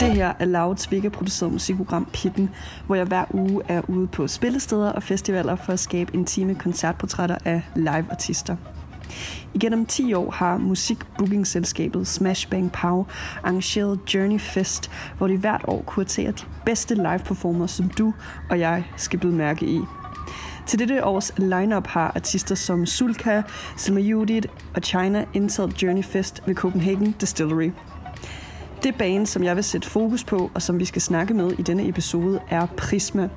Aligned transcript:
Det 0.00 0.12
her 0.14 0.32
er 0.38 0.44
Louds 0.44 0.88
produceret 1.12 1.52
musikprogram 1.52 2.08
Pitten, 2.12 2.50
hvor 2.86 2.94
jeg 2.94 3.06
hver 3.06 3.24
uge 3.30 3.62
er 3.68 3.82
ude 3.88 4.06
på 4.06 4.28
spillesteder 4.28 4.92
og 4.92 5.02
festivaler 5.02 5.56
for 5.56 5.72
at 5.72 5.78
skabe 5.78 6.14
intime 6.14 6.54
koncertportrætter 6.54 7.36
af 7.44 7.62
live-artister. 7.76 8.56
Igennem 9.54 9.86
10 9.86 10.14
år 10.14 10.30
har 10.30 10.58
musikbookingselskabet 10.58 12.06
Smash 12.06 12.48
Bang 12.50 12.72
Pow 12.72 13.06
arrangeret 13.44 14.14
Journey 14.14 14.40
Fest, 14.40 14.90
hvor 15.18 15.26
de 15.26 15.36
hvert 15.36 15.64
år 15.68 15.84
kuraterer 15.86 16.32
de 16.32 16.44
bedste 16.66 16.94
live-performere, 16.94 17.68
som 17.68 17.88
du 17.88 18.12
og 18.50 18.58
jeg 18.58 18.84
skal 18.96 19.18
byde 19.18 19.32
mærke 19.32 19.66
i. 19.66 19.80
Til 20.66 20.78
dette 20.78 21.04
års 21.04 21.32
lineup 21.38 21.86
har 21.86 22.12
artister 22.14 22.54
som 22.54 22.86
Sulka, 22.86 23.42
Selma 23.76 24.00
Judith 24.00 24.48
og 24.74 24.82
China 24.82 25.24
indtaget 25.34 25.82
Journey 25.82 26.04
Fest 26.04 26.42
ved 26.46 26.54
Copenhagen 26.54 27.12
Distillery. 27.12 27.70
Det 28.82 28.94
band, 28.94 29.26
som 29.26 29.44
jeg 29.44 29.56
vil 29.56 29.64
sætte 29.64 29.90
fokus 29.90 30.24
på, 30.24 30.50
og 30.54 30.62
som 30.62 30.78
vi 30.78 30.84
skal 30.84 31.02
snakke 31.02 31.34
med 31.34 31.52
i 31.58 31.62
denne 31.62 31.88
episode, 31.88 32.40
er 32.50 32.66
Prisma. 32.66 33.28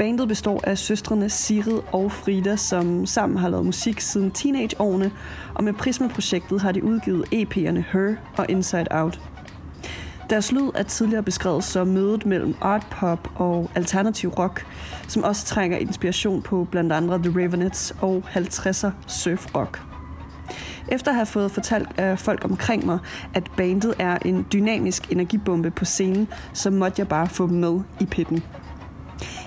Bandet 0.00 0.28
består 0.28 0.60
af 0.64 0.78
søstrene 0.78 1.30
Sirid 1.30 1.80
og 1.92 2.12
Frida, 2.12 2.56
som 2.56 3.06
sammen 3.06 3.38
har 3.38 3.48
lavet 3.48 3.66
musik 3.66 4.00
siden 4.00 4.30
teenageårene, 4.30 5.10
og 5.54 5.64
med 5.64 5.72
Prisma-projektet 5.72 6.60
har 6.60 6.72
de 6.72 6.84
udgivet 6.84 7.24
EP'erne 7.34 7.82
Her 7.92 8.14
og 8.36 8.46
Inside 8.48 8.86
Out. 8.90 9.20
Deres 10.30 10.52
lyd 10.52 10.70
er 10.74 10.82
tidligere 10.82 11.22
beskrevet 11.22 11.64
som 11.64 11.86
mødet 11.86 12.26
mellem 12.26 12.54
art 12.60 12.86
pop 12.90 13.30
og 13.34 13.70
alternativ 13.74 14.30
rock, 14.30 14.66
som 15.08 15.24
også 15.24 15.46
trænger 15.46 15.78
inspiration 15.78 16.42
på 16.42 16.66
blandt 16.70 16.92
andre 16.92 17.18
The 17.18 17.32
Ravenettes 17.40 17.94
og 18.00 18.24
50'er 18.34 18.90
surf 19.06 19.54
rock. 19.54 19.80
Efter 20.88 21.10
at 21.10 21.14
have 21.14 21.26
fået 21.26 21.50
fortalt 21.50 21.88
af 21.96 22.18
folk 22.18 22.44
omkring 22.44 22.86
mig, 22.86 22.98
at 23.34 23.50
bandet 23.56 23.94
er 23.98 24.18
en 24.24 24.46
dynamisk 24.52 25.12
energibombe 25.12 25.70
på 25.70 25.84
scenen, 25.84 26.28
så 26.52 26.70
måtte 26.70 27.00
jeg 27.00 27.08
bare 27.08 27.28
få 27.28 27.46
dem 27.46 27.56
med 27.56 27.80
i 28.00 28.04
pitten. 28.04 28.42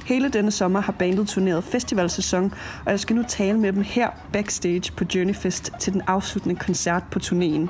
Hele 0.06 0.30
denne 0.30 0.52
sommer 0.52 0.82
har 0.82 0.94
bandet 0.94 1.28
turneret 1.28 1.64
festivalsæson, 1.64 2.54
og 2.86 2.92
jeg 2.92 3.00
skal 3.00 3.16
nu 3.16 3.24
tale 3.28 3.60
med 3.60 3.74
dem 3.74 3.82
her 3.82 4.10
backstage 4.34 4.92
på 4.98 5.04
Journeyfest 5.16 5.72
til 5.80 5.94
den 5.94 6.02
afsluttende 6.08 6.56
koncert 6.56 7.04
på 7.12 7.20
turnéen. 7.24 7.68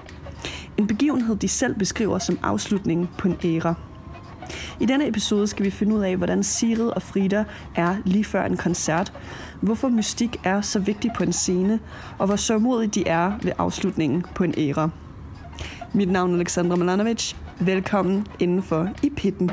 En 0.77 0.87
begivenhed, 0.87 1.35
de 1.35 1.47
selv 1.47 1.75
beskriver 1.75 2.19
som 2.19 2.39
afslutningen 2.43 3.09
på 3.17 3.27
en 3.27 3.37
æra. 3.43 3.73
I 4.79 4.85
denne 4.85 5.07
episode 5.07 5.47
skal 5.47 5.65
vi 5.65 5.69
finde 5.69 5.95
ud 5.95 6.01
af, 6.01 6.17
hvordan 6.17 6.43
Sigrid 6.43 6.89
og 6.89 7.01
Frida 7.01 7.43
er 7.75 7.95
lige 8.05 8.23
før 8.23 8.45
en 8.45 8.57
koncert, 8.57 9.13
hvorfor 9.61 9.89
mystik 9.89 10.37
er 10.43 10.61
så 10.61 10.79
vigtig 10.79 11.11
på 11.17 11.23
en 11.23 11.33
scene, 11.33 11.79
og 12.17 12.25
hvor 12.25 12.35
sørmodige 12.35 12.89
de 12.89 13.07
er 13.07 13.31
ved 13.41 13.51
afslutningen 13.57 14.25
på 14.35 14.43
en 14.43 14.53
æra. 14.57 14.89
Mit 15.93 16.11
navn 16.11 16.31
er 16.31 16.35
Alexandra 16.35 16.75
Milanovic. 16.75 17.33
Velkommen 17.59 18.27
indenfor 18.39 18.89
i 19.03 19.09
pitten. 19.09 19.51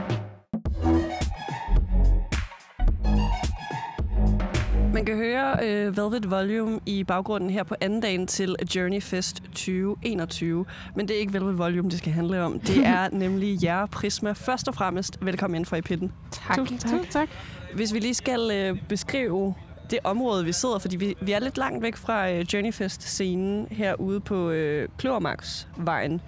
Høre 5.40 5.88
uh, 5.88 5.96
Velvet 5.96 6.30
Volume 6.30 6.80
i 6.86 7.04
baggrunden 7.04 7.50
her 7.50 7.62
på 7.62 7.74
anden 7.80 8.00
dagen 8.00 8.26
til 8.26 8.56
Journey 8.76 9.02
Fest 9.02 9.42
2021. 9.42 10.64
Men 10.96 11.08
det 11.08 11.16
er 11.16 11.20
ikke 11.20 11.32
Velvet 11.32 11.58
Volume, 11.58 11.90
det 11.90 11.98
skal 11.98 12.12
handle 12.12 12.42
om. 12.42 12.60
Det 12.60 12.86
er 12.86 13.08
nemlig 13.24 13.64
jer, 13.64 13.86
Prisma. 13.86 14.32
Først 14.32 14.68
og 14.68 14.74
fremmest, 14.74 15.18
velkommen 15.22 15.58
ind 15.58 15.66
for 15.66 15.76
i 15.76 15.80
pitten. 15.80 16.12
Tak. 16.32 16.56
Tusind 16.56 16.78
tak. 16.78 17.10
tak. 17.10 17.28
Hvis 17.74 17.94
vi 17.94 17.98
lige 17.98 18.14
skal 18.14 18.70
uh, 18.70 18.78
beskrive 18.88 19.54
det 19.90 19.98
område, 20.04 20.44
vi 20.44 20.52
sidder, 20.52 20.78
fordi 20.78 20.96
vi, 20.96 21.14
vi 21.20 21.32
er 21.32 21.38
lidt 21.38 21.58
langt 21.58 21.82
væk 21.82 21.96
fra 21.96 22.32
uh, 22.32 22.40
Journeyfest-scenen 22.40 23.66
herude 23.70 24.20
på 24.20 24.48
uh, 24.48 24.54
Kløvermarksvejen. 24.98 26.20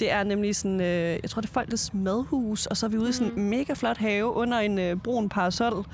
Det 0.00 0.12
er 0.12 0.22
nemlig 0.22 0.56
sådan, 0.56 0.80
uh, 0.80 0.86
jeg 0.86 1.30
tror 1.30 1.40
det 1.40 1.48
er 1.48 1.52
Folkets 1.52 1.94
Madhus, 1.94 2.66
og 2.66 2.76
så 2.76 2.86
er 2.86 2.90
vi 2.90 2.96
ude 2.96 3.04
mm. 3.04 3.10
i 3.10 3.12
sådan 3.12 3.32
en 3.32 3.42
mm. 3.42 3.48
mega 3.48 3.72
flot 3.72 3.96
have 3.96 4.24
under 4.24 4.58
en 4.58 4.92
uh, 4.92 5.00
brun 5.00 5.28
parasol 5.28 5.86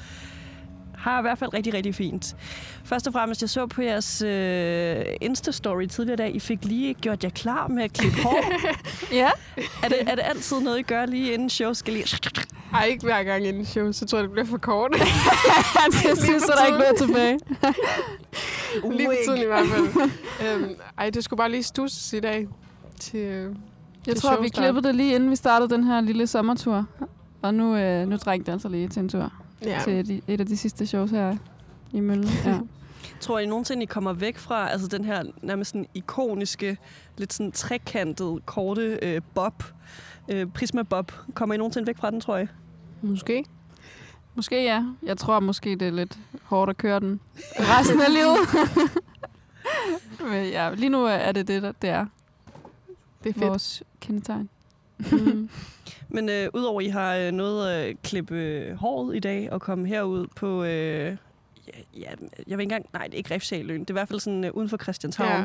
har 1.04 1.18
i 1.18 1.22
hvert 1.22 1.38
fald 1.38 1.54
rigtig, 1.54 1.74
rigtig 1.74 1.94
fint. 1.94 2.36
Først 2.84 3.06
og 3.06 3.12
fremmest, 3.12 3.42
jeg 3.42 3.50
så 3.50 3.66
på 3.66 3.82
jeres 3.82 4.22
øh, 4.22 5.04
Insta-story 5.22 5.86
tidligere 5.86 6.14
i 6.14 6.16
dag, 6.16 6.34
I 6.34 6.40
fik 6.40 6.64
lige 6.64 6.94
gjort 6.94 7.24
jer 7.24 7.30
klar 7.30 7.68
med 7.68 7.82
at 7.82 7.92
klippe 7.92 8.22
hår. 8.22 8.44
ja. 9.20 9.30
Er 9.82 9.88
det, 9.88 9.98
er 10.06 10.14
det 10.14 10.22
altid 10.24 10.60
noget, 10.60 10.78
I 10.78 10.82
gør 10.82 11.06
lige 11.06 11.32
inden 11.32 11.50
show 11.50 11.72
skal 11.72 11.92
lige... 11.92 12.18
Ej, 12.74 12.84
ikke 12.84 13.04
hver 13.04 13.22
gang 13.22 13.46
inden 13.46 13.64
show, 13.64 13.92
så 13.92 14.06
tror 14.06 14.18
jeg, 14.18 14.22
det 14.22 14.32
bliver 14.32 14.46
for 14.46 14.58
kort. 14.58 14.90
det 15.90 16.22
synes 16.22 16.28
jeg, 16.28 16.54
der 16.56 16.62
er 16.62 16.66
ikke 16.66 16.78
noget 16.78 16.96
tilbage. 16.98 17.38
lige 18.96 19.08
for 19.08 19.14
tiden 19.26 19.42
i 19.42 19.46
hvert 19.46 19.66
fald. 19.68 20.10
øhm, 20.48 20.74
ej, 20.98 21.10
det 21.10 21.24
skulle 21.24 21.38
bare 21.38 21.50
lige 21.50 21.62
stusses 21.62 22.12
i 22.12 22.20
dag 22.20 22.48
til 23.00 23.18
Jeg 23.20 24.14
til 24.14 24.16
tror, 24.16 24.42
vi 24.42 24.48
klippede 24.48 24.86
det 24.88 24.94
lige 24.94 25.14
inden 25.14 25.30
vi 25.30 25.36
startede 25.36 25.74
den 25.74 25.84
her 25.84 26.00
lille 26.00 26.26
sommertur. 26.26 26.86
Og 27.42 27.54
nu, 27.54 27.76
øh, 27.76 28.08
nu 28.08 28.16
trængte 28.16 28.46
det 28.46 28.52
altså 28.52 28.68
lige 28.68 28.88
til 28.88 29.02
en 29.02 29.08
tur 29.08 29.43
ja. 29.70 29.80
til 29.84 30.08
de, 30.08 30.20
et 30.28 30.40
af 30.40 30.46
de 30.46 30.56
sidste 30.56 30.86
shows 30.86 31.10
her 31.10 31.36
i 31.92 32.00
Møllen. 32.00 32.28
Ja. 32.44 32.58
Tror 33.20 33.38
I 33.38 33.46
nogensinde, 33.46 33.82
I 33.82 33.86
kommer 33.86 34.12
væk 34.12 34.38
fra 34.38 34.70
altså 34.70 34.88
den 34.88 35.04
her 35.04 35.22
nærmest 35.42 35.70
sådan 35.70 35.86
ikoniske, 35.94 36.78
lidt 37.18 37.32
sådan 37.32 37.52
trekantede, 37.52 38.40
korte 38.44 38.98
øh, 39.02 39.20
bob, 39.34 39.64
øh, 40.28 40.46
Prisma 40.46 40.82
Bob? 40.82 41.12
Kommer 41.34 41.54
I 41.54 41.58
nogensinde 41.58 41.86
væk 41.86 41.96
fra 41.96 42.10
den, 42.10 42.20
tror 42.20 42.36
jeg? 42.36 42.48
Måske. 43.02 43.44
Måske 44.34 44.64
ja. 44.64 44.84
Jeg 45.02 45.16
tror 45.16 45.40
måske, 45.40 45.70
det 45.70 45.88
er 45.88 45.92
lidt 45.92 46.18
hårdt 46.42 46.70
at 46.70 46.76
køre 46.76 47.00
den 47.00 47.20
resten 47.58 48.00
af 48.00 48.12
livet. 48.12 48.38
Men 50.30 50.48
ja, 50.48 50.74
lige 50.74 50.88
nu 50.88 51.04
er 51.04 51.32
det 51.32 51.48
det, 51.48 51.62
der 51.62 51.72
det 51.72 51.90
er. 51.90 52.06
Det 53.24 53.30
er 53.30 53.34
fedt. 53.34 53.46
Vores 53.46 53.82
kendetegn. 54.00 54.48
Mm. 54.98 55.48
Men 56.08 56.28
øh, 56.28 56.48
udover 56.54 56.80
I 56.80 56.88
har 56.88 57.16
øh, 57.16 57.32
noget 57.32 57.70
at 57.70 58.02
klippe 58.02 58.34
øh, 58.34 58.76
håret 58.76 59.16
i 59.16 59.18
dag 59.18 59.52
og 59.52 59.60
komme 59.60 59.88
herud 59.88 60.26
på... 60.36 60.64
Øh, 60.64 61.16
ja, 61.96 62.00
jeg 62.00 62.16
vil 62.36 62.50
ikke 62.50 62.62
engang... 62.62 62.86
Nej, 62.92 63.04
det 63.04 63.12
er 63.12 63.18
ikke 63.18 63.34
Refshaløen. 63.34 63.80
Det 63.80 63.90
er 63.90 63.94
i 63.94 63.98
hvert 63.98 64.08
fald 64.08 64.20
sådan 64.20 64.44
øh, 64.44 64.50
uden 64.54 64.68
for 64.68 64.76
Christianshavn, 64.76 65.44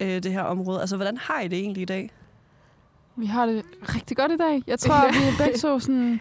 ja. 0.00 0.16
øh, 0.16 0.22
det 0.22 0.32
her 0.32 0.42
område. 0.42 0.80
Altså, 0.80 0.96
hvordan 0.96 1.16
har 1.16 1.40
I 1.40 1.48
det 1.48 1.58
egentlig 1.58 1.82
i 1.82 1.84
dag? 1.84 2.10
Vi 3.16 3.26
har 3.26 3.46
det 3.46 3.64
rigtig 3.94 4.16
godt 4.16 4.32
i 4.32 4.36
dag. 4.36 4.62
Jeg 4.66 4.78
tror, 4.78 5.12
vi 5.12 5.28
er 5.28 5.44
begge 5.44 5.58
så 5.58 5.78
sådan... 5.78 6.20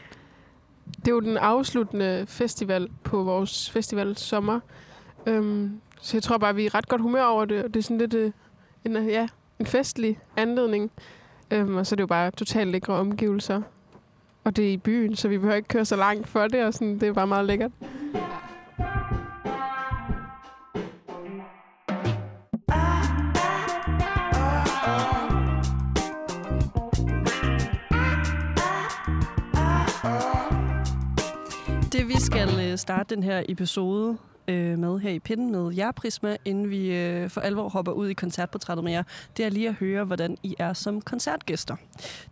Det 0.95 1.07
er 1.07 1.11
jo 1.11 1.19
den 1.19 1.37
afsluttende 1.37 2.25
festival 2.27 2.89
på 3.03 3.23
vores 3.23 3.71
festival 3.71 4.17
sommer. 4.17 4.59
Øhm, 5.25 5.81
så 6.01 6.17
jeg 6.17 6.23
tror 6.23 6.37
bare, 6.37 6.55
vi 6.55 6.65
er 6.65 6.75
ret 6.75 6.87
godt 6.87 7.01
humør 7.01 7.23
over 7.23 7.45
det. 7.45 7.63
Og 7.63 7.73
det 7.73 7.79
er 7.79 7.83
sådan 7.83 7.97
lidt 7.97 8.13
øh, 8.13 8.31
en, 8.85 9.09
ja, 9.09 9.27
en 9.59 9.65
festlig 9.65 10.19
anledning. 10.37 10.91
Øhm, 11.53 11.75
og 11.75 11.85
så 11.85 11.95
er 11.95 11.97
det 11.97 12.01
jo 12.01 12.07
bare 12.07 12.31
totalt 12.31 12.71
lækre 12.71 12.93
omgivelser. 12.93 13.61
Og 14.43 14.55
det 14.55 14.67
er 14.67 14.71
i 14.71 14.77
byen, 14.77 15.15
så 15.15 15.27
vi 15.27 15.37
behøver 15.37 15.55
ikke 15.55 15.67
køre 15.67 15.85
så 15.85 15.95
langt 15.95 16.27
for 16.27 16.47
det, 16.47 16.65
og 16.65 16.73
sådan, 16.73 16.99
det 16.99 17.03
er 17.03 17.13
bare 17.13 17.27
meget 17.27 17.45
lækkert. 17.45 17.71
Det 31.91 32.07
vi 32.07 32.19
skal 32.19 32.71
øh, 32.71 32.77
starte 32.77 33.15
den 33.15 33.23
her 33.23 33.43
episode 33.49 34.17
øh, 34.47 34.79
med 34.79 34.99
her 34.99 35.09
i 35.09 35.19
pinden 35.19 35.51
med 35.51 35.73
jer, 35.73 35.91
Prisma, 35.91 36.37
inden 36.45 36.69
vi 36.69 36.95
øh, 36.95 37.29
for 37.29 37.41
alvor 37.41 37.69
hopper 37.69 37.91
ud 37.91 38.07
i 38.07 38.13
koncertportrættet 38.13 38.83
med 38.83 38.91
jer, 38.91 39.03
det 39.37 39.45
er 39.45 39.49
lige 39.49 39.67
at 39.69 39.73
høre, 39.73 40.03
hvordan 40.03 40.37
I 40.43 40.55
er 40.59 40.73
som 40.73 41.01
koncertgæster. 41.01 41.75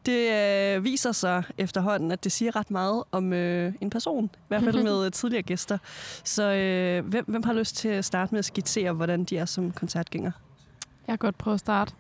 Det 0.06 0.31
øh, 0.31 0.83
viser 0.83 1.12
sig 1.12 1.44
efterhånden, 1.57 2.12
at 2.12 2.24
det 2.24 2.31
siger 2.31 2.56
ret 2.56 2.71
meget 2.71 3.03
om 3.12 3.33
øh, 3.33 3.74
en 3.81 3.89
person, 3.89 4.25
i 4.25 4.38
hvert 4.47 4.63
fald 4.63 4.83
med 4.89 5.06
øh, 5.06 5.12
tidligere 5.12 5.44
gæster. 5.44 5.77
Så 6.24 6.44
øh, 6.44 7.06
hvem, 7.06 7.25
hvem 7.27 7.44
har 7.44 7.53
lyst 7.53 7.75
til 7.75 7.89
at 7.89 8.06
starte 8.06 8.31
med 8.31 8.39
at 8.39 8.45
skitsere, 8.45 8.94
hvordan 8.94 9.24
de 9.24 9.38
er 9.38 9.45
som 9.45 9.71
koncertgænger? 9.71 10.31
Jeg 11.07 11.19
kan 11.19 11.27
godt 11.27 11.38
prøve 11.38 11.53
at 11.53 11.59
starte. 11.59 11.94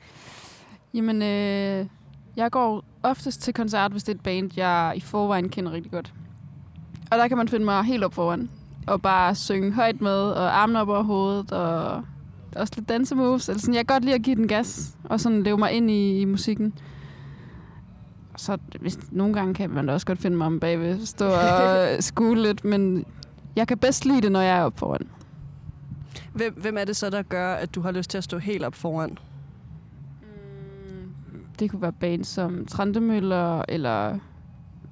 Jamen, 0.93 1.21
øh, 1.21 1.85
jeg 2.35 2.51
går 2.51 2.83
oftest 3.03 3.41
til 3.41 3.53
koncert, 3.53 3.91
hvis 3.91 4.03
det 4.03 4.11
er 4.11 4.15
et 4.15 4.23
band, 4.23 4.51
jeg 4.55 4.93
i 4.95 4.99
forvejen 4.99 5.49
kender 5.49 5.71
rigtig 5.71 5.91
godt. 5.91 6.13
Og 7.11 7.17
der 7.17 7.27
kan 7.27 7.37
man 7.37 7.47
finde 7.47 7.65
mig 7.65 7.83
helt 7.83 8.03
op 8.03 8.13
foran 8.13 8.49
og 8.87 9.01
bare 9.01 9.35
synge 9.35 9.71
højt 9.71 10.01
med, 10.01 10.31
og 10.31 10.61
armene 10.61 10.81
op 10.81 10.89
over 10.89 11.03
hovedet, 11.03 11.51
og 11.51 12.03
også 12.55 12.73
lidt 12.75 12.89
dansemoves. 12.89 13.49
Altså 13.49 13.65
sådan, 13.65 13.75
jeg 13.75 13.87
kan 13.87 13.95
godt 13.95 14.03
lide 14.03 14.15
at 14.15 14.21
give 14.21 14.35
den 14.35 14.47
gas, 14.47 14.95
og 15.03 15.19
sådan 15.19 15.43
leve 15.43 15.57
mig 15.57 15.71
ind 15.71 15.91
i, 15.91 16.21
i 16.21 16.25
musikken. 16.25 16.73
Så 18.37 18.57
hvis, 18.79 18.99
nogle 19.11 19.33
gange 19.33 19.53
kan 19.53 19.69
man 19.69 19.87
da 19.87 19.93
også 19.93 20.05
godt 20.05 20.19
finde 20.19 20.37
mig 20.37 20.47
om 20.47 20.59
bagved, 20.59 21.05
stå 21.05 21.25
og 21.25 21.87
skule 22.03 22.41
lidt, 22.41 22.65
men 22.65 23.05
jeg 23.55 23.67
kan 23.67 23.77
bedst 23.77 24.05
lide 24.05 24.21
det, 24.21 24.31
når 24.31 24.41
jeg 24.41 24.57
er 24.57 24.63
oppe 24.63 24.79
foran. 24.79 25.07
Hvem, 26.33 26.53
hvem 26.53 26.77
er 26.77 26.85
det 26.85 26.95
så, 26.95 27.09
der 27.09 27.21
gør, 27.21 27.53
at 27.53 27.75
du 27.75 27.81
har 27.81 27.91
lyst 27.91 28.09
til 28.09 28.17
at 28.17 28.23
stå 28.23 28.37
helt 28.37 28.63
op 28.63 28.75
foran? 28.75 29.17
Mm, 30.21 31.43
det 31.59 31.71
kunne 31.71 31.81
være 31.81 31.91
bands 31.91 32.27
som 32.27 32.65
Trandemøller, 32.65 33.63
eller 33.69 34.19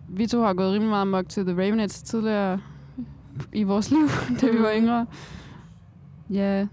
vi 0.07 0.27
to 0.27 0.41
har 0.41 0.53
gået 0.53 0.73
rimelig 0.73 0.89
meget 0.89 1.07
mok 1.07 1.29
til 1.29 1.45
The 1.45 1.57
Ravenettes 1.57 2.01
tidligere 2.01 2.59
i 3.53 3.63
vores 3.63 3.91
liv, 3.91 4.07
da 4.41 4.47
vi 4.47 4.59
var 4.61 4.73
Mm. 4.75 4.81
yngre. 4.81 5.05
Ja, 6.29 6.67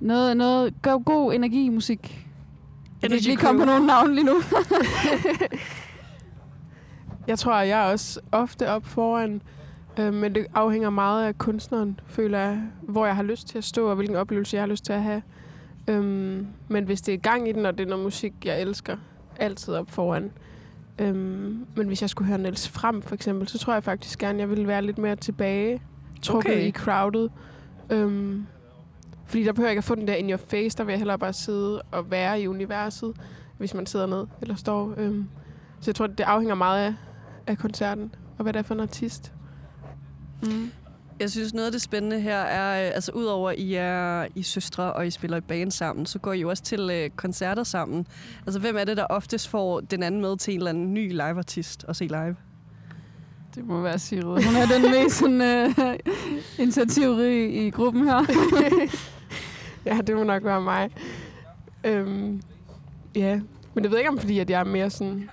noget, 0.00 0.36
noget 0.36 0.74
god, 0.82 1.04
god 1.04 1.34
energi 1.34 1.68
musik. 1.68 2.26
Jeg 3.02 3.10
kan 3.10 3.16
Energy 3.18 3.26
lige 3.26 3.36
komme 3.36 3.60
på 3.60 3.66
nogen 3.66 3.86
navn 3.86 4.14
lige 4.14 4.24
nu. 4.24 4.34
Jeg 7.26 7.38
tror, 7.38 7.60
jeg 7.60 7.86
er 7.86 7.92
også 7.92 8.20
ofte 8.32 8.68
op 8.68 8.86
foran, 8.86 9.42
øh, 9.98 10.14
men 10.14 10.34
det 10.34 10.46
afhænger 10.54 10.90
meget 10.90 11.26
af 11.26 11.38
kunstneren, 11.38 12.00
føler 12.06 12.38
jeg, 12.38 12.62
hvor 12.82 13.06
jeg 13.06 13.16
har 13.16 13.22
lyst 13.22 13.48
til 13.48 13.58
at 13.58 13.64
stå, 13.64 13.88
og 13.88 13.96
hvilken 13.96 14.16
oplevelse 14.16 14.56
jeg 14.56 14.62
har 14.62 14.68
lyst 14.68 14.84
til 14.84 14.92
at 14.92 15.02
have. 15.02 15.22
Øhm, 15.88 16.46
men 16.68 16.84
hvis 16.84 17.02
det 17.02 17.14
er 17.14 17.18
gang 17.18 17.48
i 17.48 17.52
den, 17.52 17.66
og 17.66 17.78
det 17.78 17.84
er 17.84 17.88
noget 17.88 18.04
musik, 18.04 18.32
jeg 18.44 18.60
elsker, 18.60 18.96
altid 19.36 19.74
op 19.74 19.90
foran. 19.90 20.30
Øhm, 20.98 21.66
men 21.76 21.86
hvis 21.86 22.00
jeg 22.02 22.10
skulle 22.10 22.28
høre 22.28 22.38
Niels 22.38 22.68
Frem, 22.68 23.02
for 23.02 23.14
eksempel, 23.14 23.48
så 23.48 23.58
tror 23.58 23.72
jeg 23.72 23.84
faktisk 23.84 24.18
gerne, 24.18 24.38
jeg 24.38 24.50
ville 24.50 24.66
være 24.66 24.82
lidt 24.82 24.98
mere 24.98 25.16
tilbage, 25.16 25.82
trukket 26.22 26.52
Okay. 26.52 26.66
i 26.66 26.70
crowded. 26.70 27.28
Øhm, 27.90 28.46
fordi 29.26 29.44
der 29.44 29.52
behøver 29.52 29.68
jeg 29.68 29.72
ikke 29.72 29.78
at 29.78 29.84
få 29.84 29.94
den 29.94 30.08
der 30.08 30.14
in 30.14 30.30
your 30.30 30.40
face, 30.48 30.78
der 30.78 30.84
vil 30.84 30.92
jeg 30.92 30.98
hellere 30.98 31.18
bare 31.18 31.32
sidde 31.32 31.82
og 31.82 32.10
være 32.10 32.40
i 32.40 32.46
universet, 32.48 33.16
hvis 33.58 33.74
man 33.74 33.86
sidder 33.86 34.06
ned 34.06 34.26
eller 34.42 34.54
står. 34.54 34.94
Øhm, 34.96 35.28
så 35.80 35.90
jeg 35.90 35.94
tror, 35.94 36.06
det 36.06 36.20
afhænger 36.20 36.54
meget 36.54 36.86
af, 36.86 36.94
af 37.46 37.58
koncerten, 37.58 38.14
og 38.38 38.42
hvad 38.42 38.52
det 38.52 38.58
er 38.58 38.62
for 38.62 38.74
en 38.74 38.80
artist. 38.80 39.32
Mm. 40.42 40.70
Jeg 41.20 41.30
synes, 41.30 41.54
noget 41.54 41.66
af 41.66 41.72
det 41.72 41.82
spændende 41.82 42.20
her 42.20 42.36
er, 42.36 42.86
øh, 42.86 42.94
altså 42.94 43.12
udover 43.12 43.50
at 43.50 43.58
I 43.58 43.74
er 43.74 44.26
I 44.34 44.42
søstre, 44.42 44.92
og 44.92 45.06
I 45.06 45.10
spiller 45.10 45.36
i 45.36 45.40
band 45.40 45.70
sammen, 45.70 46.06
så 46.06 46.18
går 46.18 46.32
I 46.32 46.40
jo 46.40 46.48
også 46.48 46.62
til 46.62 46.90
øh, 46.90 47.10
koncerter 47.10 47.64
sammen. 47.64 48.06
Altså, 48.46 48.60
hvem 48.60 48.76
er 48.76 48.84
det, 48.84 48.96
der 48.96 49.04
oftest 49.04 49.48
får 49.48 49.80
den 49.80 50.02
anden 50.02 50.20
med 50.20 50.36
til 50.36 50.54
en 50.54 50.60
eller 50.60 50.70
anden 50.70 50.94
ny 50.94 51.10
liveartist 51.10 51.84
og 51.84 51.96
se 51.96 52.04
live? 52.04 52.36
Det 53.54 53.64
må 53.64 53.80
være 53.80 53.98
Sigrid. 53.98 54.44
Hun 54.44 54.56
er 54.56 54.66
den 54.66 54.90
mest 54.90 55.16
sådan, 55.16 55.66
uh, 55.66 55.94
initiativrige 56.58 57.66
i 57.66 57.70
gruppen 57.70 58.04
her. 58.04 58.20
Ja, 59.86 59.98
det 60.06 60.16
må 60.16 60.22
nok 60.22 60.44
være 60.44 60.60
mig. 60.60 60.90
Øhm, 61.84 62.42
ja, 63.14 63.40
men 63.74 63.84
jeg 63.84 63.90
ved 63.90 63.98
ikke 63.98 64.10
om, 64.10 64.18
fordi 64.18 64.38
at 64.38 64.50
jeg 64.50 64.60
er 64.60 64.64
mere 64.64 64.90
sådan 64.90 65.30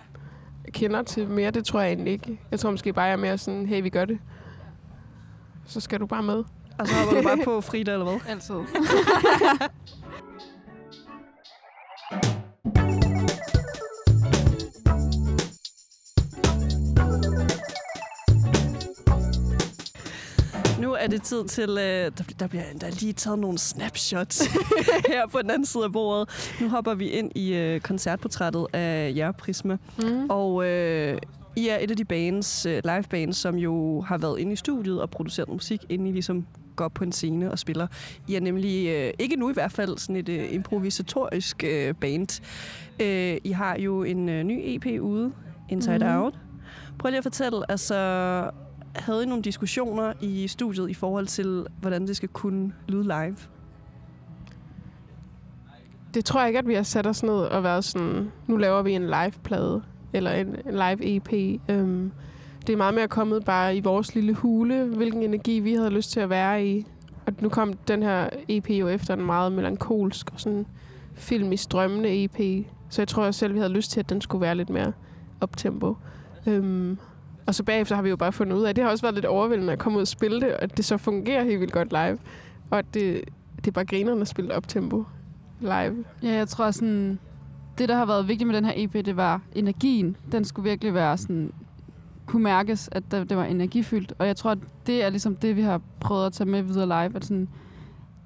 kender 0.71 1.03
til 1.03 1.27
mere, 1.27 1.51
det 1.51 1.65
tror 1.65 1.81
jeg 1.81 1.89
egentlig 1.89 2.13
ikke. 2.13 2.39
Jeg 2.51 2.59
tror 2.59 2.71
måske 2.71 2.93
bare, 2.93 3.05
jeg 3.05 3.13
er 3.13 3.17
mere 3.17 3.37
sådan, 3.37 3.65
hey, 3.65 3.81
vi 3.81 3.89
gør 3.89 4.05
det. 4.05 4.19
Så 5.65 5.79
skal 5.79 5.99
du 5.99 6.05
bare 6.05 6.23
med. 6.23 6.43
Og 6.79 6.87
så 6.87 6.93
hopper 6.95 7.17
du 7.17 7.23
bare 7.23 7.37
på 7.45 7.61
Frida, 7.61 7.91
eller 7.91 8.05
hvad? 8.05 8.19
Altid. 8.27 8.55
Nu 20.81 20.93
er 20.93 21.07
det 21.07 21.21
tid 21.21 21.45
til, 21.45 21.69
øh, 21.69 22.11
der, 22.17 22.23
der 22.39 22.47
bliver 22.47 22.63
endda 22.71 22.89
lige 22.89 23.13
taget 23.13 23.39
nogle 23.39 23.57
snapshots 23.57 24.41
her 25.11 25.27
på 25.31 25.41
den 25.41 25.49
anden 25.49 25.65
side 25.65 25.83
af 25.83 25.91
bordet. 25.91 26.29
Nu 26.61 26.69
hopper 26.69 26.93
vi 26.93 27.09
ind 27.09 27.31
i 27.35 27.53
øh, 27.53 27.81
koncertportrættet 27.81 28.67
af 28.73 29.13
jer, 29.15 29.31
Prisma. 29.31 29.77
Mm. 30.03 30.29
Og 30.29 30.65
øh, 30.65 31.17
I 31.55 31.67
er 31.67 31.77
et 31.81 31.91
af 31.91 31.97
de 31.97 32.05
bands, 32.05 32.65
øh, 32.65 32.81
live 32.85 33.03
bands, 33.09 33.37
som 33.37 33.55
jo 33.55 34.01
har 34.01 34.17
været 34.17 34.39
inde 34.39 34.53
i 34.53 34.55
studiet 34.55 35.01
og 35.01 35.09
produceret 35.09 35.49
musik, 35.49 35.85
inden 35.89 36.07
I 36.07 36.11
ligesom 36.11 36.45
går 36.75 36.85
op 36.85 36.93
på 36.93 37.03
en 37.03 37.11
scene 37.11 37.51
og 37.51 37.59
spiller. 37.59 37.87
I 38.27 38.35
er 38.35 38.39
nemlig, 38.39 38.87
øh, 38.87 39.13
ikke 39.19 39.35
nu 39.35 39.49
i 39.49 39.53
hvert 39.53 39.71
fald, 39.71 39.97
sådan 39.97 40.15
et 40.15 40.29
øh, 40.29 40.53
improvisatorisk 40.53 41.63
øh, 41.63 41.93
band. 41.93 42.41
Øh, 43.01 43.37
I 43.43 43.51
har 43.51 43.77
jo 43.77 44.03
en 44.03 44.29
øh, 44.29 44.43
ny 44.43 44.61
EP 44.63 45.01
ude, 45.01 45.31
Inside 45.69 45.97
mm-hmm. 45.97 46.15
Out. 46.15 46.39
Prøv 46.99 47.09
lige 47.09 47.17
at 47.17 47.23
fortælle, 47.23 47.71
altså 47.71 47.95
havde 48.95 49.23
I 49.23 49.25
nogle 49.25 49.43
diskussioner 49.43 50.13
i 50.21 50.47
studiet 50.47 50.89
i 50.89 50.93
forhold 50.93 51.27
til, 51.27 51.65
hvordan 51.81 52.07
det 52.07 52.15
skal 52.15 52.29
kunne 52.29 52.73
lyde 52.87 53.03
live? 53.03 53.37
Det 56.13 56.25
tror 56.25 56.39
jeg 56.39 56.49
ikke, 56.49 56.59
at 56.59 56.67
vi 56.67 56.73
har 56.73 56.83
sat 56.83 57.07
os 57.07 57.23
ned 57.23 57.33
og 57.33 57.63
været 57.63 57.83
sådan, 57.83 58.31
nu 58.47 58.57
laver 58.57 58.81
vi 58.81 58.91
en 58.91 59.05
live-plade, 59.05 59.81
eller 60.13 60.31
en, 60.31 60.55
live-EP. 60.65 61.61
Øhm, 61.69 62.11
det 62.67 62.73
er 62.73 62.77
meget 62.77 62.93
mere 62.93 63.07
kommet 63.07 63.45
bare 63.45 63.75
i 63.75 63.79
vores 63.79 64.15
lille 64.15 64.33
hule, 64.33 64.85
hvilken 64.85 65.23
energi 65.23 65.59
vi 65.59 65.73
havde 65.73 65.89
lyst 65.89 66.11
til 66.11 66.19
at 66.19 66.29
være 66.29 66.65
i. 66.65 66.85
Og 67.25 67.33
nu 67.39 67.49
kom 67.49 67.73
den 67.73 68.03
her 68.03 68.29
EP 68.47 68.69
jo 68.69 68.87
efter 68.87 69.13
en 69.13 69.25
meget 69.25 69.51
melankolsk 69.51 70.29
og 70.33 70.39
sådan 70.39 70.65
filmisk 71.13 71.71
drømmende 71.71 72.23
EP. 72.23 72.65
Så 72.89 73.01
jeg 73.01 73.07
tror 73.07 73.25
også 73.25 73.39
selv, 73.39 73.53
vi 73.53 73.59
havde 73.59 73.73
lyst 73.73 73.91
til, 73.91 73.99
at 73.99 74.09
den 74.09 74.21
skulle 74.21 74.41
være 74.41 74.55
lidt 74.55 74.69
mere 74.69 74.91
optempo. 75.41 75.97
Øhm, 76.47 76.97
og 77.45 77.55
så 77.55 77.63
bagefter 77.63 77.95
har 77.95 78.01
vi 78.01 78.09
jo 78.09 78.15
bare 78.15 78.31
fundet 78.31 78.57
ud 78.57 78.63
af, 78.63 78.69
at 78.69 78.75
det 78.75 78.83
har 78.83 78.91
også 78.91 79.01
været 79.01 79.15
lidt 79.15 79.25
overvældende 79.25 79.73
at 79.73 79.79
komme 79.79 79.97
ud 79.97 80.01
og 80.01 80.07
spille 80.07 80.41
det, 80.41 80.53
og 80.53 80.61
at 80.61 80.77
det 80.77 80.85
så 80.85 80.97
fungerer 80.97 81.43
helt 81.43 81.59
vildt 81.59 81.73
godt 81.73 81.91
live. 81.91 82.17
Og 82.69 82.79
at 82.79 82.85
det, 82.93 83.21
det 83.55 83.67
er 83.67 83.71
bare 83.71 83.85
grinerne 83.85 84.21
at 84.21 84.27
spille 84.27 84.55
optempo 84.55 85.05
live. 85.59 86.05
Ja, 86.23 86.31
jeg 86.31 86.47
tror 86.47 86.71
sådan, 86.71 87.19
det 87.81 87.89
der 87.89 87.95
har 87.95 88.05
været 88.05 88.27
vigtigt 88.27 88.47
med 88.47 88.55
den 88.55 88.65
her 88.65 88.73
EP, 88.75 88.93
det 88.93 89.17
var 89.17 89.41
energien. 89.55 90.17
Den 90.31 90.45
skulle 90.45 90.69
virkelig 90.69 90.93
være 90.93 91.17
sådan, 91.17 91.53
kunne 92.25 92.43
mærkes, 92.43 92.89
at 92.91 93.11
det, 93.11 93.29
det 93.29 93.37
var 93.37 93.43
energifyldt. 93.43 94.13
Og 94.19 94.27
jeg 94.27 94.35
tror, 94.35 94.51
at 94.51 94.57
det 94.87 95.03
er 95.03 95.09
ligesom 95.09 95.35
det, 95.35 95.55
vi 95.55 95.61
har 95.61 95.81
prøvet 95.99 96.25
at 96.25 96.33
tage 96.33 96.49
med 96.49 96.61
videre 96.61 96.85
live, 96.85 97.15
at 97.15 97.25
sådan, 97.25 97.47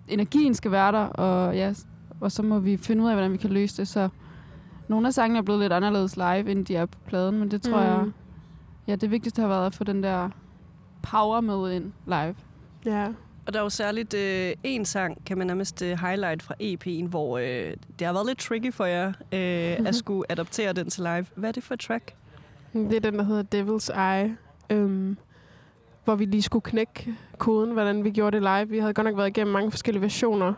energien 0.08 0.54
skal 0.54 0.72
være 0.72 0.92
der, 0.92 1.06
og, 1.06 1.56
ja, 1.56 1.74
og 2.22 2.32
så 2.32 2.44
må 2.44 2.60
vi 2.60 2.78
finde 2.78 3.04
ud 3.04 3.08
af, 3.08 3.16
hvordan 3.16 3.32
vi 3.32 3.38
kan 3.38 3.50
løse 3.50 3.78
det. 3.78 3.88
Så 3.88 4.10
nogle 4.88 5.08
af 5.08 5.14
sangene 5.14 5.40
er 5.40 5.44
blevet 5.44 5.62
lidt 5.62 5.74
anderledes 5.74 6.18
live, 6.18 6.52
end 6.52 6.66
de 6.66 6.76
er 6.76 6.86
på 6.86 7.00
pladen, 7.08 7.40
men 7.40 7.52
det 7.52 7.62
tror 7.62 7.80
mm. 7.80 7.86
jeg, 7.86 8.06
ja, 8.88 8.96
det 8.96 9.12
vigtigste 9.12 9.42
har 9.42 9.50
været 9.50 9.66
at 9.66 9.76
få 9.76 9.84
den 9.84 10.04
der 10.04 10.30
power 11.02 11.42
med 11.42 11.76
ind 11.76 11.92
live. 12.06 12.36
Ja. 12.86 13.08
Og 13.48 13.54
der 13.54 13.60
er 13.60 13.64
jo 13.64 13.70
særligt 13.70 14.14
øh, 14.14 14.54
en 14.64 14.86
sang, 14.86 15.26
kan 15.26 15.38
man 15.38 15.48
nærmest 15.48 15.82
øh, 15.82 16.00
highlight 16.00 16.44
fra 16.44 16.54
EP'en, 16.64 17.08
hvor 17.08 17.38
øh, 17.38 17.74
det 18.00 18.08
har 18.08 18.14
været 18.14 18.28
lidt 18.28 18.38
tricky 18.40 18.74
for 18.74 18.86
jer 18.86 19.08
øh, 19.32 19.76
Mhm. 19.78 19.88
at 19.88 19.96
skulle 19.96 20.32
adoptere 20.32 20.74
den 20.74 20.90
til 20.90 21.04
live. 21.04 21.26
Hvad 21.36 21.50
er 21.50 21.54
det 21.54 21.64
for 21.64 21.74
et 21.74 21.80
track? 21.80 22.14
Det 22.74 22.94
er 22.94 23.00
den, 23.00 23.14
der 23.20 23.24
hedder 23.24 23.44
Devil's 23.56 24.00
Eye. 24.02 24.38
Øhm, 24.70 25.18
hvor 26.06 26.16
vi 26.16 26.26
lige 26.26 26.42
skulle 26.42 26.64
knække 26.64 27.14
koden, 27.38 27.72
hvordan 27.72 28.04
vi 28.04 28.12
gjorde 28.12 28.36
det 28.36 28.42
live. 28.42 28.70
Vi 28.70 28.80
havde 28.80 28.94
godt 28.94 29.06
nok 29.06 29.18
været 29.18 29.28
igennem 29.28 29.54
mange 29.54 29.72
forskellige 29.72 30.02
versioner, 30.02 30.54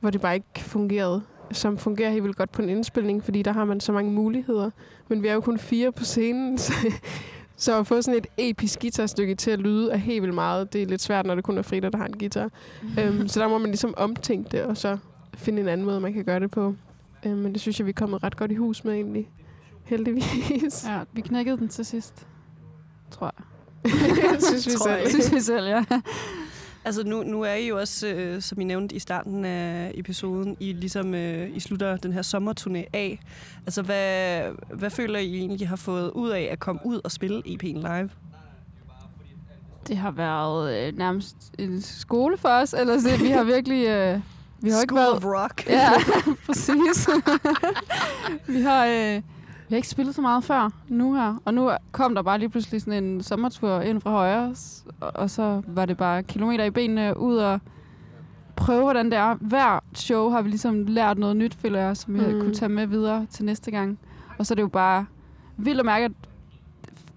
hvor 0.00 0.10
det 0.10 0.20
bare 0.20 0.34
ikke 0.34 0.46
fungerede. 0.56 1.22
Som 1.50 1.78
fungerer 1.78 2.10
helt 2.10 2.24
vildt 2.24 2.36
godt 2.36 2.52
på 2.52 2.62
en 2.62 2.68
indspilning, 2.68 3.24
fordi 3.24 3.42
der 3.42 3.52
har 3.52 3.64
man 3.64 3.80
så 3.80 3.92
mange 3.92 4.12
muligheder. 4.12 4.70
Men 5.08 5.22
vi 5.22 5.28
er 5.28 5.34
jo 5.34 5.40
kun 5.40 5.58
fire 5.58 5.92
på 5.92 6.04
scenen, 6.04 6.58
så, 6.58 6.72
så 7.62 7.78
at 7.78 7.86
få 7.86 8.02
sådan 8.02 8.18
et 8.18 8.26
episk 8.38 8.80
guitarstykke 8.80 9.34
til 9.34 9.50
at 9.50 9.58
lyde 9.58 9.92
er 9.92 9.96
helt 9.96 10.22
vildt 10.22 10.34
meget. 10.34 10.72
Det 10.72 10.82
er 10.82 10.86
lidt 10.86 11.02
svært, 11.02 11.26
når 11.26 11.34
det 11.34 11.44
kun 11.44 11.58
er 11.58 11.62
Frida, 11.62 11.88
der 11.88 11.98
har 11.98 12.06
en 12.06 12.18
guitar. 12.18 12.50
øhm, 12.98 13.28
så 13.28 13.40
der 13.40 13.48
må 13.48 13.58
man 13.58 13.66
ligesom 13.66 13.94
omtænke 13.96 14.48
det, 14.50 14.62
og 14.62 14.76
så 14.76 14.98
finde 15.34 15.62
en 15.62 15.68
anden 15.68 15.86
måde, 15.86 16.00
man 16.00 16.12
kan 16.12 16.24
gøre 16.24 16.40
det 16.40 16.50
på. 16.50 16.74
Øhm, 17.26 17.36
men 17.36 17.52
det 17.52 17.60
synes 17.60 17.78
jeg, 17.78 17.86
vi 17.86 17.90
er 17.90 17.94
kommet 17.94 18.22
ret 18.22 18.36
godt 18.36 18.52
i 18.52 18.54
hus 18.54 18.84
med 18.84 18.94
egentlig. 18.94 19.30
Heldigvis. 19.84 20.84
Ja, 20.88 21.00
vi 21.12 21.20
knækkede 21.20 21.56
den 21.56 21.68
til 21.68 21.84
sidst, 21.84 22.26
tror 23.10 23.34
jeg. 23.38 23.44
synes 24.42 24.66
vi 24.66 24.72
Tror 24.72 24.90
jeg 24.90 25.00
selv. 25.06 25.10
Synes 25.10 25.34
vi 25.34 25.40
selv, 25.40 25.66
ja. 25.66 25.84
Altså 26.84 27.02
nu, 27.04 27.22
nu 27.22 27.42
er 27.42 27.52
I 27.52 27.68
jo 27.68 27.78
også, 27.78 28.06
øh, 28.06 28.42
som 28.42 28.60
I 28.60 28.64
nævnte 28.64 28.94
i 28.94 28.98
starten 28.98 29.44
af 29.44 29.92
episoden, 29.94 30.56
I 30.60 30.72
ligesom 30.72 31.14
øh, 31.14 31.56
I 31.56 31.60
slutter 31.60 31.96
den 31.96 32.12
her 32.12 32.22
sommerturné 32.22 32.84
af. 32.92 33.20
Altså 33.66 33.82
hvad, 33.82 34.42
hvad 34.74 34.90
føler 34.90 35.18
I 35.18 35.36
egentlig 35.38 35.68
har 35.68 35.76
fået 35.76 36.10
ud 36.10 36.30
af 36.30 36.48
at 36.52 36.58
komme 36.60 36.80
ud 36.84 37.00
og 37.04 37.12
spille 37.12 37.42
EP'en 37.46 37.78
live? 37.78 38.10
Det 39.88 39.96
har 39.96 40.10
været 40.10 40.86
øh, 40.88 40.98
nærmest 40.98 41.36
en 41.58 41.82
skole 41.82 42.36
for 42.36 42.48
os. 42.48 42.74
Eller 42.74 43.00
så, 43.00 43.16
vi 43.16 43.30
har 43.30 43.44
virkelig... 43.44 43.86
Øh, 43.86 44.20
vi 44.60 44.70
har 44.70 44.80
ikke 44.80 44.94
School 44.94 45.00
været... 45.00 45.16
of 45.16 45.24
Rock. 45.24 45.66
Ja, 45.66 45.90
præcis. 46.46 47.08
vi 48.46 48.60
har... 48.62 48.86
Øh, 48.86 49.22
vi 49.72 49.74
har 49.74 49.78
ikke 49.78 49.88
spillet 49.88 50.14
så 50.14 50.20
meget 50.20 50.44
før 50.44 50.70
nu 50.88 51.14
her. 51.14 51.40
Og 51.44 51.54
nu 51.54 51.70
kom 51.92 52.14
der 52.14 52.22
bare 52.22 52.38
lige 52.38 52.48
pludselig 52.48 52.80
sådan 52.80 53.04
en 53.04 53.22
sommertur 53.22 53.80
ind 53.80 54.00
fra 54.00 54.10
højre. 54.10 54.54
Og, 55.00 55.30
så 55.30 55.62
var 55.66 55.86
det 55.86 55.96
bare 55.96 56.22
kilometer 56.22 56.64
i 56.64 56.70
benene 56.70 57.16
ud 57.18 57.36
og 57.36 57.60
prøve, 58.56 58.82
hvordan 58.82 59.06
det 59.06 59.14
er. 59.14 59.34
Hver 59.34 59.84
show 59.94 60.30
har 60.30 60.42
vi 60.42 60.48
ligesom 60.48 60.86
lært 60.86 61.18
noget 61.18 61.36
nyt, 61.36 61.54
føler 61.54 61.80
jeg, 61.80 61.96
som 61.96 62.14
vi 62.14 62.20
mm. 62.20 62.32
Mm. 62.32 62.40
kunne 62.40 62.54
tage 62.54 62.68
med 62.68 62.86
videre 62.86 63.26
til 63.30 63.44
næste 63.44 63.70
gang. 63.70 63.98
Og 64.38 64.46
så 64.46 64.54
er 64.54 64.56
det 64.56 64.62
jo 64.62 64.68
bare 64.68 65.06
vildt 65.56 65.80
at 65.80 65.86
mærke, 65.86 66.04
at 66.04 66.12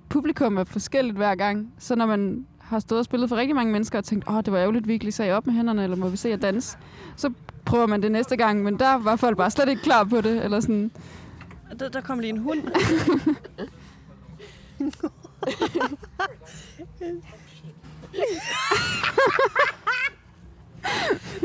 publikum 0.10 0.58
er 0.58 0.64
forskelligt 0.64 1.18
hver 1.18 1.36
gang. 1.36 1.74
Så 1.80 1.96
når 1.96 2.06
man 2.06 2.46
har 2.60 2.80
stået 2.80 3.00
og 3.00 3.06
spillet 3.06 3.30
for 3.30 3.36
rigtig 3.36 3.56
mange 3.56 3.72
mennesker 3.72 3.98
og 3.98 4.06
tænkt, 4.06 4.30
åh, 4.30 4.38
det 4.38 4.54
var 4.54 4.60
ærgerligt, 4.60 4.88
vi 4.88 4.94
ikke 4.94 5.06
lige 5.06 5.14
sagde 5.14 5.34
op 5.34 5.46
med 5.46 5.54
hænderne, 5.54 5.84
eller 5.84 5.98
må 5.98 6.10
vi 6.10 6.18
se 6.18 6.34
at 6.34 6.42
danse, 6.42 6.78
så 7.16 7.32
prøver 7.66 7.86
man 7.88 8.02
det 8.02 8.12
næste 8.12 8.38
gang, 8.38 8.64
men 8.64 8.80
der 8.80 8.98
var 8.98 9.16
folk 9.16 9.38
bare 9.38 9.52
slet 9.52 9.70
ikke 9.70 9.82
klar 9.82 10.04
på 10.04 10.22
det, 10.22 10.44
eller 10.44 10.60
sådan. 10.60 10.92
Der, 11.80 11.90
der 11.90 12.02
kom 12.02 12.20
lige 12.20 12.30
en 12.30 12.38
hund. 12.38 12.64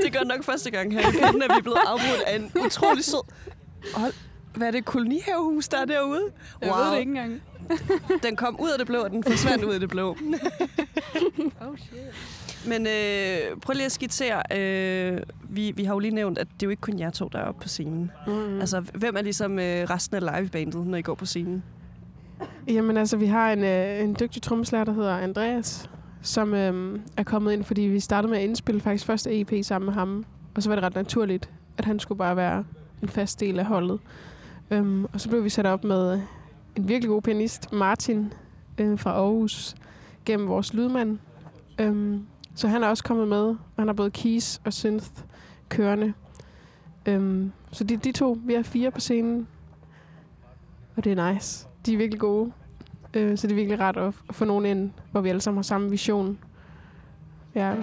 det 0.03 0.13
gør 0.13 0.25
nok 0.25 0.45
første 0.45 0.71
gang 0.71 0.93
her 0.93 1.01
i 1.01 1.05
at 1.05 1.35
vi 1.35 1.59
er 1.59 1.63
blevet 1.63 1.79
afbrudt 1.87 2.23
af 2.27 2.37
en 2.37 2.53
utrolig 2.65 3.05
sød... 3.05 3.23
Hold, 3.95 4.13
hvad 4.55 4.67
er 4.67 4.71
det, 4.71 4.85
kolonihavehus, 4.85 5.69
der 5.69 5.79
er 5.79 5.85
derude? 5.85 6.25
Jeg 6.61 6.75
ved 6.75 6.93
det 6.93 6.99
ikke 6.99 7.11
engang. 7.11 7.43
Den 8.23 8.37
kom 8.37 8.61
ud 8.61 8.71
af 8.71 8.79
det 8.79 8.87
blå, 8.87 9.03
og 9.03 9.11
den 9.11 9.25
forsvandt 9.25 9.65
ud 9.65 9.75
af 9.75 9.81
det 9.81 9.89
blå. 9.89 10.17
Oh 11.61 11.77
shit. 11.77 11.99
Men 12.67 12.87
øh, 12.87 13.57
prøv 13.63 13.73
lige 13.73 13.87
at 13.87 13.93
skitsere. 13.93 14.43
Øh, 14.59 15.21
vi, 15.49 15.73
vi 15.77 15.85
har 15.85 15.95
jo 15.95 15.99
lige 15.99 16.15
nævnt, 16.15 16.39
at 16.39 16.47
det 16.47 16.63
er 16.63 16.67
jo 16.67 16.71
ikke 16.71 16.81
kun 16.81 16.99
jer 16.99 17.11
to, 17.11 17.29
der 17.33 17.39
er 17.39 17.45
oppe 17.45 17.63
på 17.63 17.69
scenen. 17.69 18.11
Mm. 18.27 18.61
Altså, 18.61 18.81
hvem 18.81 19.17
er 19.17 19.23
ligesom 19.23 19.59
øh, 19.59 19.91
resten 19.91 20.17
af 20.17 20.41
livebandet, 20.41 20.87
når 20.87 20.99
I 20.99 21.03
går 21.03 21.15
på 21.15 21.27
scenen? 21.27 21.63
Jamen 22.69 22.97
altså, 22.97 23.17
vi 23.17 23.27
har 23.27 23.53
en, 23.53 23.65
øh, 23.65 24.01
en 24.01 24.17
dygtig 24.21 24.43
trommeslager, 24.43 24.85
der 24.85 24.93
hedder 24.93 25.17
Andreas, 25.17 25.91
som 26.23 26.55
øh, 26.55 27.01
er 27.17 27.23
kommet 27.23 27.53
ind, 27.53 27.65
fordi 27.65 27.83
vi 27.83 28.01
startede 28.01 28.31
med 28.31 28.39
at 28.39 28.45
indspille 28.45 28.81
faktisk 28.81 29.07
første 29.07 29.41
EP 29.41 29.65
sammen 29.65 29.87
med 29.87 29.95
ham. 29.95 30.25
Og 30.55 30.63
så 30.63 30.71
var 30.71 30.77
det 30.77 30.85
ret 30.85 30.95
naturligt, 30.95 31.51
at 31.79 31.85
han 31.85 31.99
skulle 31.99 32.19
bare 32.19 32.37
være 32.37 32.65
en 33.03 33.09
fast 33.09 33.41
del 33.41 33.59
af 33.59 33.65
holdet. 33.65 34.01
Um, 34.71 35.09
og 35.13 35.21
så 35.21 35.29
blev 35.29 35.45
vi 35.45 35.49
sat 35.49 35.67
op 35.67 35.85
med 35.85 36.21
en 36.77 36.89
virkelig 36.89 37.09
god 37.09 37.23
pianist, 37.23 37.73
Martin 37.73 38.33
øh, 38.79 38.99
fra 38.99 39.11
Aarhus, 39.11 39.75
gennem 40.25 40.49
vores 40.49 40.75
lydmand. 40.75 41.19
Um, 41.83 42.27
så 42.55 42.69
han 42.69 42.83
er 42.83 42.89
også 42.89 43.05
kommet 43.05 43.29
med, 43.29 43.47
og 43.49 43.79
han 43.79 43.89
har 43.89 43.95
både 43.95 44.11
keys 44.11 44.61
og 44.65 44.73
synth 44.73 45.07
kørende. 45.69 46.13
Øhm, 47.07 47.53
så 47.73 47.85
de, 47.85 47.97
de 47.97 48.13
to, 48.13 48.39
vi 48.45 48.55
er 48.55 48.63
fire 48.63 48.91
på 48.91 49.01
scenen, 49.01 49.49
og 50.97 51.05
det 51.05 51.19
er 51.19 51.33
nice. 51.33 51.67
De 51.87 51.93
er 51.93 51.97
virkelig 51.97 52.21
gode. 52.21 52.53
Øh, 53.15 53.39
så 53.39 53.47
det 53.47 53.53
er 53.53 53.57
virkelig 53.57 53.81
rart 53.81 53.97
at, 53.97 54.15
at 54.29 54.35
få 54.35 54.45
nogen 54.45 54.67
ind, 54.67 54.91
hvor 55.11 55.21
vi 55.21 55.29
alle 55.29 55.41
sammen 55.41 55.59
har 55.59 55.63
samme 55.63 55.91
vision. 55.91 56.39
Ja. 57.55 57.75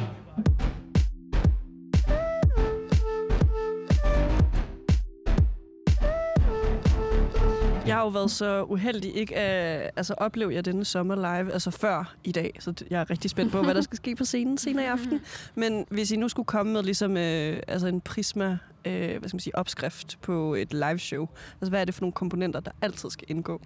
Har 7.97 8.03
jo 8.03 8.09
været 8.09 8.31
så 8.31 8.63
uheldig 8.63 9.15
ikke 9.15 9.35
at 9.35 9.91
altså, 9.95 10.13
opleve 10.17 10.53
jer 10.53 10.61
denne 10.61 10.85
sommer 10.85 11.15
live, 11.15 11.53
altså 11.53 11.71
før 11.71 12.15
i 12.23 12.31
dag. 12.31 12.57
Så 12.59 12.73
jeg 12.89 13.01
er 13.01 13.09
rigtig 13.09 13.31
spændt 13.31 13.51
på, 13.51 13.61
hvad 13.61 13.75
der 13.75 13.81
skal 13.81 13.95
ske 13.97 14.15
på 14.15 14.25
scenen 14.25 14.57
senere 14.57 14.85
i 14.85 14.87
aften. 14.87 15.21
Men 15.55 15.85
hvis 15.89 16.11
I 16.11 16.15
nu 16.15 16.29
skulle 16.29 16.45
komme 16.45 16.73
med 16.73 16.83
ligesom, 16.83 17.17
øh, 17.17 17.59
altså 17.67 17.87
en 17.87 18.01
prisma 18.01 18.57
øh, 18.85 19.19
hvad 19.19 19.29
skal 19.29 19.35
man 19.35 19.39
sige, 19.39 19.55
opskrift 19.55 20.17
på 20.21 20.53
et 20.53 20.73
live 20.73 20.99
show, 20.99 21.27
altså 21.61 21.69
hvad 21.69 21.81
er 21.81 21.85
det 21.85 21.93
for 21.93 22.01
nogle 22.01 22.13
komponenter, 22.13 22.59
der 22.59 22.71
altid 22.81 23.09
skal 23.09 23.25
indgå? 23.29 23.61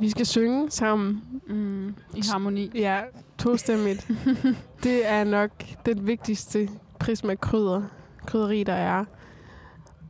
Vi 0.00 0.10
skal 0.10 0.26
synge 0.26 0.70
sammen. 0.70 1.22
Mm, 1.46 1.88
I 1.88 2.22
harmoni. 2.30 2.70
Ja, 2.74 3.02
tostemmigt. 3.38 4.10
det 4.82 5.06
er 5.06 5.24
nok 5.24 5.50
det 5.86 6.06
vigtigste 6.06 6.68
prisma 6.98 7.34
krydder, 7.34 7.82
krydderi, 8.26 8.62
der 8.64 8.72
er. 8.72 9.04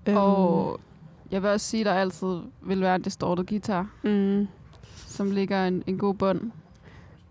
Øhm, 0.07 0.17
Og 0.17 0.81
jeg 1.31 1.43
vil 1.43 1.51
også 1.51 1.67
sige, 1.67 1.81
at 1.81 1.87
der 1.87 1.93
altid 1.93 2.39
vil 2.63 2.81
være 2.81 2.95
en 2.97 3.03
distorted 3.03 3.45
guitar, 3.45 3.87
mm, 4.05 4.47
som 4.95 5.31
ligger 5.31 5.67
en, 5.67 5.83
en 5.87 5.99
god 5.99 6.15
bund. 6.15 6.41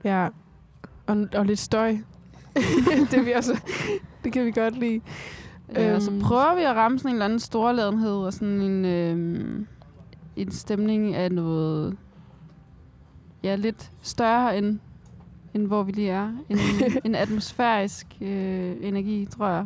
ja. 0.03 0.27
Og, 1.07 1.27
og 1.35 1.45
lidt 1.45 1.59
støj. 1.59 1.97
det, 3.11 3.25
vi 3.25 3.31
også, 3.31 3.61
det 4.23 4.33
kan 4.33 4.45
vi 4.45 4.51
godt 4.51 4.79
lide. 4.79 5.01
Ja, 5.75 5.95
og 5.95 6.01
så 6.01 6.11
Øhm. 6.11 6.19
prøver 6.21 6.55
vi 6.55 6.61
at 6.61 6.75
ramme 6.75 6.99
sådan 6.99 7.09
en 7.11 7.15
eller 7.15 7.25
anden 7.25 7.39
storladenhed 7.39 8.11
og 8.15 8.33
sådan 8.33 8.61
en, 8.61 8.85
øhm, 8.85 9.67
en 10.35 10.51
stemning 10.51 11.15
af 11.15 11.31
noget 11.31 11.97
ja, 13.43 13.55
lidt 13.55 13.91
større 14.01 14.57
end, 14.57 14.79
end 15.53 15.67
hvor 15.67 15.83
vi 15.83 15.91
lige 15.91 16.09
er. 16.09 16.27
En, 16.49 16.57
en 17.05 17.15
atmosfærisk 17.15 18.07
øh, 18.21 18.75
energi, 18.81 19.25
tror 19.37 19.47
jeg. 19.47 19.65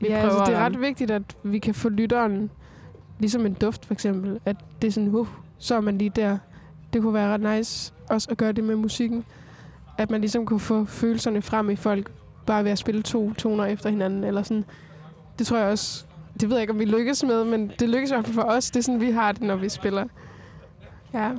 Vi 0.00 0.06
ja, 0.08 0.16
altså, 0.16 0.44
det 0.46 0.54
er 0.54 0.58
ret 0.58 0.80
vigtigt, 0.80 1.10
at 1.10 1.36
vi 1.42 1.58
kan 1.58 1.74
få 1.74 1.88
lytteren, 1.88 2.50
ligesom 3.18 3.46
en 3.46 3.54
duft 3.54 3.84
for 3.84 3.94
eksempel, 3.94 4.40
at 4.44 4.56
det 4.82 4.88
er 4.88 4.92
sådan, 4.92 5.14
uh, 5.14 5.28
så 5.58 5.74
er 5.74 5.80
man 5.80 5.98
lige 5.98 6.10
der. 6.10 6.38
Det 6.92 7.02
kunne 7.02 7.14
være 7.14 7.28
ret 7.34 7.56
nice 7.56 7.92
også 8.10 8.28
at 8.30 8.36
gøre 8.36 8.52
det 8.52 8.64
med 8.64 8.76
musikken. 8.76 9.24
At 9.98 10.10
man 10.10 10.20
ligesom 10.20 10.46
kunne 10.46 10.60
få 10.60 10.84
følelserne 10.84 11.42
frem 11.42 11.70
i 11.70 11.76
folk, 11.76 12.10
bare 12.46 12.64
ved 12.64 12.70
at 12.70 12.78
spille 12.78 13.02
to 13.02 13.32
toner 13.32 13.64
efter 13.64 13.90
hinanden, 13.90 14.24
eller 14.24 14.42
sådan. 14.42 14.64
Det 15.38 15.46
tror 15.46 15.56
jeg 15.56 15.66
også, 15.66 16.04
det 16.40 16.48
ved 16.48 16.56
jeg 16.56 16.62
ikke, 16.62 16.72
om 16.72 16.78
vi 16.78 16.84
lykkes 16.84 17.24
med, 17.24 17.44
men 17.44 17.72
det 17.80 17.88
lykkes 17.88 18.10
i 18.10 18.14
hvert 18.14 18.24
fald 18.24 18.34
for 18.34 18.42
os. 18.42 18.70
Det 18.70 18.78
er 18.78 18.82
sådan, 18.82 19.00
vi 19.00 19.10
har 19.10 19.32
det, 19.32 19.42
når 19.42 19.56
vi 19.56 19.68
spiller. 19.68 20.04
Ja. 21.14 21.30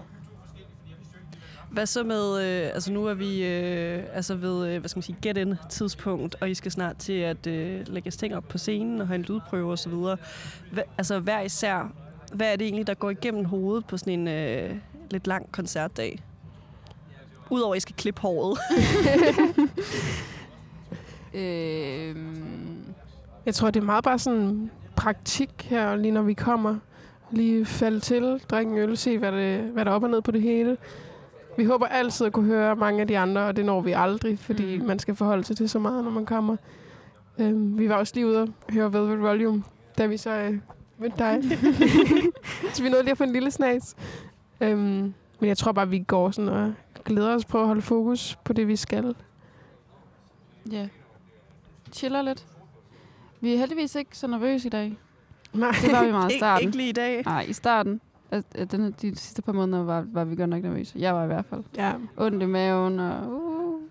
Hvad 1.77 1.85
så 1.85 2.03
med, 2.03 2.41
øh, 2.43 2.69
altså 2.73 2.91
nu 2.91 3.05
er 3.05 3.13
vi 3.13 3.45
øh, 3.45 4.03
altså 4.13 4.35
ved, 4.35 4.67
øh, 4.67 4.79
hvad 4.79 4.89
skal 4.89 4.97
man 4.97 5.03
sige, 5.03 5.17
get 5.21 5.37
in 5.37 5.55
tidspunkt, 5.69 6.35
og 6.41 6.49
I 6.49 6.53
skal 6.53 6.71
snart 6.71 6.97
til 6.97 7.13
at 7.13 7.47
øh, 7.47 7.87
lægge 7.87 8.11
ting 8.11 8.35
op 8.35 8.43
på 8.47 8.57
scenen 8.57 9.01
og 9.01 9.07
have 9.07 9.15
en 9.15 9.21
lydprøve 9.21 9.71
osv. 9.71 9.91
Hva, 9.91 10.81
altså 10.97 11.19
hver 11.19 11.41
især, 11.41 11.91
hvad 12.33 12.51
er 12.51 12.55
det 12.55 12.65
egentlig, 12.65 12.87
der 12.87 12.93
går 12.93 13.09
igennem 13.09 13.45
hovedet 13.45 13.85
på 13.85 13.97
sådan 13.97 14.19
en 14.19 14.27
øh, 14.27 14.75
lidt 15.11 15.27
lang 15.27 15.51
koncertdag? 15.51 16.23
Udover 17.49 17.73
at 17.73 17.77
I 17.77 17.79
skal 17.79 17.95
klippe 17.95 18.21
håret. 18.21 18.59
Øhm, 21.33 22.85
Jeg 23.45 23.55
tror, 23.55 23.71
det 23.71 23.79
er 23.79 23.85
meget 23.85 24.03
bare 24.03 24.19
sådan 24.19 24.71
praktik 24.95 25.49
her, 25.69 25.95
lige 25.95 26.11
når 26.11 26.21
vi 26.21 26.33
kommer. 26.33 26.75
Lige 27.31 27.65
falde 27.65 27.99
til, 27.99 28.41
drikke 28.49 28.71
en 28.71 28.77
øl, 28.77 28.97
se 28.97 29.17
hvad, 29.17 29.31
det, 29.31 29.59
hvad 29.59 29.85
der 29.85 29.91
er 29.91 29.95
op 29.95 30.03
og 30.03 30.09
ned 30.09 30.21
på 30.21 30.31
det 30.31 30.41
hele. 30.41 30.77
Vi 31.57 31.63
håber 31.63 31.85
altid 31.87 32.25
at 32.27 32.33
kunne 32.33 32.45
høre 32.45 32.75
mange 32.75 33.01
af 33.01 33.07
de 33.07 33.17
andre, 33.17 33.41
og 33.41 33.55
det 33.55 33.65
når 33.65 33.81
vi 33.81 33.91
aldrig, 33.91 34.39
fordi 34.39 34.77
Mm. 34.77 34.85
man 34.85 34.99
skal 34.99 35.15
forholde 35.15 35.43
sig 35.43 35.57
til 35.57 35.69
så 35.69 35.79
meget, 35.79 36.03
når 36.03 36.11
man 36.11 36.25
kommer. 36.25 36.55
Øhm, 37.39 37.79
vi 37.79 37.89
var 37.89 37.95
også 37.95 38.13
lige 38.15 38.27
ude 38.27 38.41
og 38.41 38.49
høre 38.69 38.93
Velvet 38.93 39.19
Volume, 39.21 39.63
da 39.97 40.05
vi 40.05 40.17
så 40.17 40.31
øh, 40.31 40.57
mødte 40.97 41.17
dig. 41.17 41.43
så 42.73 42.83
vi 42.83 42.89
nåede 42.89 43.03
lige 43.03 43.11
at 43.11 43.17
få 43.17 43.23
en 43.23 43.31
lille 43.33 43.51
snas. 43.51 43.95
Øhm, 44.61 45.13
men 45.39 45.47
jeg 45.47 45.57
tror 45.57 45.71
bare, 45.71 45.89
vi 45.89 45.99
går 45.99 46.31
sådan 46.31 46.49
og 46.49 46.73
glæder 47.05 47.35
os 47.35 47.45
på 47.45 47.59
at 47.61 47.67
holde 47.67 47.81
fokus 47.81 48.37
på 48.43 48.53
det, 48.53 48.67
vi 48.67 48.75
skal. 48.75 49.15
ja. 50.71 50.87
Chiller 51.91 52.21
lidt. 52.21 52.45
Vi 53.41 53.53
er 53.53 53.57
heldigvis 53.57 53.95
ikke 53.95 54.17
så 54.17 54.27
nervøse 54.27 54.67
i 54.67 54.69
dag. 54.69 54.97
Nej. 55.53 55.71
Det 55.81 55.91
var 55.91 56.05
vi 56.05 56.11
meget 56.11 56.31
i 56.31 56.37
starten. 56.39 56.65
ikke 56.67 56.77
lige 56.77 56.89
i 56.89 56.93
dag. 56.93 57.23
Nej, 57.25 57.45
i 57.49 57.53
starten. 57.53 58.01
Altså, 58.31 58.49
øh, 58.57 58.71
den, 58.71 58.91
de 59.01 59.15
sidste 59.15 59.41
par 59.41 59.51
måneder 59.51 59.83
var, 59.83 60.05
var 60.13 60.23
vi 60.25 60.35
godt 60.35 60.49
nok 60.49 60.63
nervøse. 60.63 60.99
Jeg 60.99 61.15
var 61.15 61.23
i 61.23 61.27
hvert 61.27 61.45
fald. 61.45 61.63
Ja. 61.77 61.93
Ondt 62.17 62.43
i 62.43 62.45
maven 62.45 62.99
og... 62.99 63.31
Uh. 63.31 63.81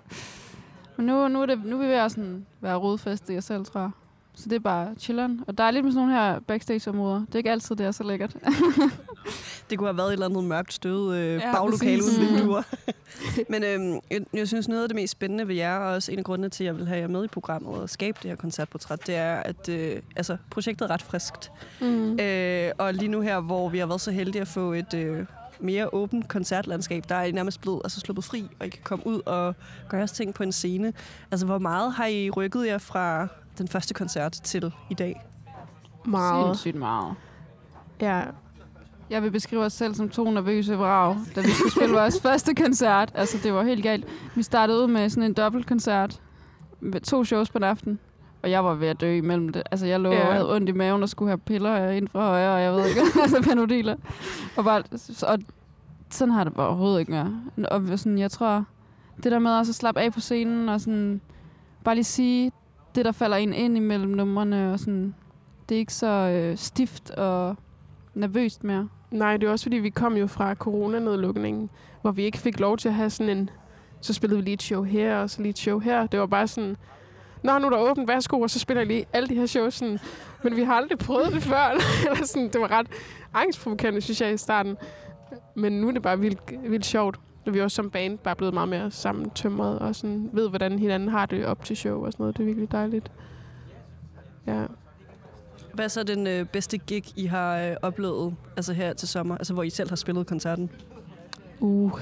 Men 0.97 1.07
nu, 1.07 1.29
nu, 1.29 1.43
er 1.43 1.47
det, 1.47 1.65
nu 1.65 1.77
er 1.77 1.81
vi 1.81 1.87
ved 1.87 1.95
at 1.95 2.11
sådan 2.11 2.47
være 2.61 2.77
rodfæstet 2.77 3.35
i 3.35 3.39
os 3.39 3.45
selv, 3.45 3.65
tror 3.65 3.81
jeg. 3.81 3.91
Så 4.35 4.49
det 4.49 4.57
er 4.57 4.61
bare 4.61 4.95
chilleren. 4.99 5.45
Og 5.47 5.59
der 5.59 5.65
er 5.65 5.71
lidt 5.71 5.85
med 5.85 5.93
sådan 5.93 6.09
nogle 6.09 6.23
her 6.23 6.41
backstage-områder. 6.41 7.19
Det 7.19 7.35
er 7.35 7.39
ikke 7.39 7.51
altid, 7.51 7.77
det 7.77 7.87
er 7.87 7.91
så 7.91 8.05
lækkert. 8.05 8.37
Det 9.71 9.79
kunne 9.79 9.89
have 9.89 9.97
været 9.97 10.09
et 10.09 10.13
eller 10.13 10.27
andet 10.27 10.45
mørkt 10.45 10.73
stød 10.73 11.15
øh, 11.17 11.35
Ja, 11.35 11.53
baglokale 11.53 12.03
uden 12.05 12.31
Mm. 12.31 12.37
vinduer. 12.37 12.63
Men 13.51 13.63
jeg, 14.11 14.21
jeg 14.33 14.49
synes, 14.49 14.69
noget 14.69 14.83
af 14.83 14.89
det 14.89 14.95
mest 14.95 15.11
spændende 15.13 15.49
ved 15.49 15.55
jer, 15.55 15.77
og 15.79 15.93
også 15.95 16.13
en 16.13 16.19
af 16.19 16.25
grundene 16.25 16.49
til, 16.49 16.65
at 16.65 16.67
jeg 16.67 16.77
vil 16.77 16.87
have 16.87 17.01
jer 17.01 17.09
med 17.09 17.25
i 17.25 17.29
programmet 17.29 17.75
og 17.75 17.91
skabe 17.91 18.19
det 18.23 18.31
her 18.31 18.37
koncertportræt, 18.37 19.07
det 19.07 19.17
er, 19.17 19.35
at 19.37 19.69
øh, 19.69 20.03
altså, 20.17 20.37
projektet 20.51 20.85
er 20.85 20.91
ret 20.91 21.03
friskt. 21.03 21.53
Mm. 21.81 22.21
Øh, 22.21 22.71
og 22.79 22.95
lige 22.95 23.09
nu 23.09 23.21
her, 23.21 23.41
hvor 23.41 23.69
vi 23.69 23.79
har 23.79 23.87
været 23.87 24.01
så 24.01 24.11
heldige 24.11 24.43
at 24.43 24.49
få 24.49 24.73
et 24.73 24.95
øh, 24.95 25.27
mere 25.61 25.95
åbent 25.95 26.29
koncertlandskab, 26.29 27.05
der 27.09 27.15
er 27.15 27.23
I 27.25 27.31
nærmest 27.33 27.61
blevet 27.61 27.81
altså, 27.85 28.01
sluppet 28.01 28.25
fri, 28.25 28.45
og 28.61 28.67
I 28.67 28.69
kan 28.69 28.81
komme 28.85 29.07
ud 29.07 29.21
og 29.27 29.55
gøre 29.89 29.99
jeres 29.99 30.13
ting 30.13 30.35
på 30.35 30.43
en 30.43 30.53
scene. 30.53 30.93
Altså, 31.31 31.47
hvor 31.47 31.59
meget 31.59 31.93
har 31.93 32.07
I 32.07 32.31
rykket 32.31 32.67
jer 32.67 32.79
fra 32.79 33.29
den 33.59 33.69
første 33.69 33.95
koncert 33.95 34.33
til 34.33 34.73
i 34.91 34.95
dag? 34.95 35.23
Meget. 36.07 36.47
Sindssygt 36.47 36.75
meget. 36.77 37.15
Ja, 38.01 38.23
Jeg 39.11 39.23
vil 39.23 39.31
beskrive 39.31 39.65
os 39.65 39.73
selv 39.73 39.95
som 39.95 40.09
to 40.09 40.31
nervøse 40.31 40.77
vrag, 40.77 41.17
da 41.37 41.41
vi 41.41 41.51
skulle 41.51 41.73
spille 41.73 41.95
vores 41.95 42.21
første 42.23 42.55
koncert. 42.55 43.13
Altså, 43.15 43.39
det 43.43 43.55
var 43.55 43.63
helt 43.63 43.83
galt. 43.83 44.07
Vi 44.35 44.43
startede 44.43 44.83
ud 44.83 44.87
med 44.87 45.09
sådan 45.09 45.23
en 45.23 45.33
dobbeltkoncert 45.33 46.21
med 46.81 47.01
to 47.01 47.25
shows 47.25 47.51
på 47.51 47.59
en 47.59 47.65
aften. 47.65 47.99
Og 48.43 48.51
jeg 48.51 48.65
var 48.65 48.75
ved 48.75 48.89
at 48.89 49.01
dø 49.01 49.17
imellem 49.17 49.49
det. 49.49 49.63
Altså, 49.71 49.87
jeg 49.87 50.01
lå 50.01 50.11
Ja. 50.13 50.27
og 50.27 50.33
havde 50.33 50.55
ondt 50.55 50.69
i 50.69 50.73
maven 50.73 51.03
og 51.03 51.09
skulle 51.09 51.29
have 51.29 51.39
piller 51.39 51.91
ind 51.91 52.09
fra 52.09 52.21
højre, 52.29 52.55
og 52.55 52.63
jeg 52.63 52.73
ved 52.73 52.87
ikke, 52.89 53.01
altså 53.23 53.43
panodiler. 53.43 53.97
Og, 54.57 54.65
bare, 54.65 54.83
og 55.27 55.39
sådan 56.11 56.35
har 56.35 56.45
det 56.45 56.55
bare 56.55 56.67
overhovedet 56.67 57.01
ikke 57.01 57.13
mere. 57.13 57.41
Og 57.71 57.83
sådan, 57.99 58.19
jeg 58.19 58.31
tror, 58.31 58.65
det 59.23 59.33
der 59.33 59.39
med 59.39 59.51
også 59.51 59.71
at 59.71 59.77
slappe 59.77 60.01
af 60.01 60.13
på 60.13 60.21
scenen, 60.21 60.69
og 60.69 60.81
sådan, 60.81 61.21
bare 61.85 61.95
lige 61.95 62.05
sige 62.05 62.53
det, 62.95 63.05
der 63.05 63.13
falder 63.13 63.37
en 63.37 63.53
ind 63.53 63.77
imellem 63.77 64.11
numrene, 64.11 64.73
og 64.73 64.79
sådan, 64.81 65.15
det 65.69 65.75
er 65.75 65.79
ikke 65.79 65.95
så 65.95 66.07
øh, 66.07 66.57
stift 66.57 67.11
og 67.11 67.57
nervøst 68.17 68.65
mere. 68.65 68.89
Nej, 69.11 69.37
det 69.37 69.47
er 69.47 69.51
også 69.51 69.65
fordi, 69.65 69.77
vi 69.77 69.91
kom 69.91 70.17
jo 70.17 70.27
fra 70.27 70.55
coronanedlukningen, 70.55 71.71
hvor 72.03 72.11
vi 72.11 72.23
ikke 72.23 72.39
fik 72.39 72.61
lov 72.61 72.77
til 72.77 72.89
at 72.89 72.95
have 72.95 73.11
sådan 73.11 73.37
en... 73.37 73.51
Så 74.01 74.13
spillede 74.13 74.39
vi 74.39 74.45
lige 74.45 74.55
et 74.55 74.63
show 74.63 74.83
her, 74.83 75.17
og 75.17 75.31
så 75.31 75.43
lige 75.43 75.51
et 75.51 75.59
show 75.59 75.79
her. 75.79 76.07
Det 76.07 76.21
var 76.21 76.27
bare 76.27 76.49
sådan... 76.49 76.77
Nå, 77.43 77.59
nu 77.59 77.67
er 77.67 77.71
der 77.71 77.79
åbent, 77.79 78.09
værsgo, 78.09 78.41
og 78.41 78.51
så 78.51 78.59
spiller 78.59 78.81
jeg 78.81 78.87
lige 78.87 79.05
alle 79.13 79.29
de 79.29 79.35
her 79.35 79.47
shows. 79.47 79.75
Sådan. 79.75 79.99
Men 80.43 80.57
vi 80.57 80.63
har 80.63 80.75
aldrig 80.75 80.99
prøvet 80.99 81.33
det 81.33 81.43
før. 81.43 81.79
Eller 82.11 82.27
sådan, 82.27 82.49
det 82.49 82.61
var 82.61 82.71
ret 82.71 82.87
angstprovokerende, 83.35 84.01
synes 84.01 84.21
jeg, 84.21 84.33
i 84.33 84.37
starten. 84.37 84.77
Men 85.55 85.81
nu 85.81 85.89
er 85.89 85.93
det 85.93 86.03
bare 86.03 86.19
vildt, 86.21 86.71
vildt 86.71 86.87
sjovt. 86.87 87.21
Og 87.47 87.55
vi 87.55 87.59
er 87.59 87.63
også 87.63 87.75
som 87.75 87.91
band 87.91 88.19
bare 88.19 88.37
blevet 88.37 88.55
meget 88.55 88.69
mere 88.69 88.91
sammentømret, 88.91 89.79
og 89.79 89.95
sådan 89.95 90.31
ved, 90.33 90.49
hvordan 90.49 90.79
hinanden 90.79 91.09
har 91.09 91.27
det 91.27 91.47
op 91.47 91.65
til 91.65 91.77
show 91.77 92.05
og 92.05 92.13
sådan 92.13 92.23
noget. 92.23 92.37
Det 92.37 92.43
er 92.43 92.47
virkelig 92.47 92.73
dejligt. 92.73 93.11
Ja. 94.47 94.65
Hvad 95.77 95.85
er 95.85 95.89
så 95.89 96.03
den 96.03 96.27
øh, 96.27 96.45
bedste 96.47 96.79
gig, 96.79 97.05
I 97.17 97.27
har 97.27 97.57
øh, 97.59 97.77
oplevet 97.83 98.35
altså 98.57 98.73
her 98.73 98.93
til 98.93 99.09
sommer? 99.09 99.37
Altså 99.37 99.55
hvor 99.55 99.63
I 99.63 99.71
selv 99.71 99.89
har 99.89 99.97
spillet 99.97 100.27
koncerten? 100.27 100.71
Uh. 101.61 102.01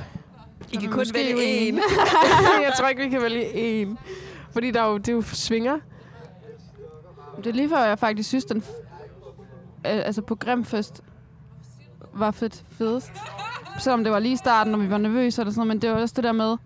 I 0.72 0.76
kan 0.76 0.90
kun 0.90 1.06
vælge 1.14 1.44
en. 1.44 1.74
en. 1.74 1.80
jeg 2.66 2.72
tror 2.78 2.88
ikke, 2.88 3.02
vi 3.02 3.08
kan 3.08 3.22
vælge 3.22 3.52
en. 3.54 3.98
Fordi 4.52 4.70
der 4.70 4.82
er 4.82 4.86
jo, 4.88 4.98
det 4.98 5.08
er 5.08 5.12
jo 5.12 5.22
svinger. 5.22 5.78
Det 7.36 7.46
er 7.46 7.52
lige 7.52 7.68
før, 7.68 7.84
jeg 7.84 7.98
faktisk 7.98 8.28
synes, 8.28 8.44
den 8.44 8.62
f- 8.62 8.82
altså 9.84 10.22
på 10.22 10.34
Grimfest 10.34 11.00
var 12.12 12.30
fedt 12.30 12.64
fedest. 12.70 13.12
Selvom 13.78 14.04
det 14.04 14.12
var 14.12 14.18
lige 14.18 14.32
i 14.32 14.36
starten, 14.36 14.70
når 14.72 14.78
vi 14.78 14.90
var 14.90 14.98
nervøse 14.98 15.42
og 15.42 15.46
sådan 15.46 15.58
noget, 15.58 15.68
men 15.68 15.82
det 15.82 15.90
var 15.90 15.96
også 15.96 16.12
det 16.16 16.24
der 16.24 16.32
med, 16.32 16.56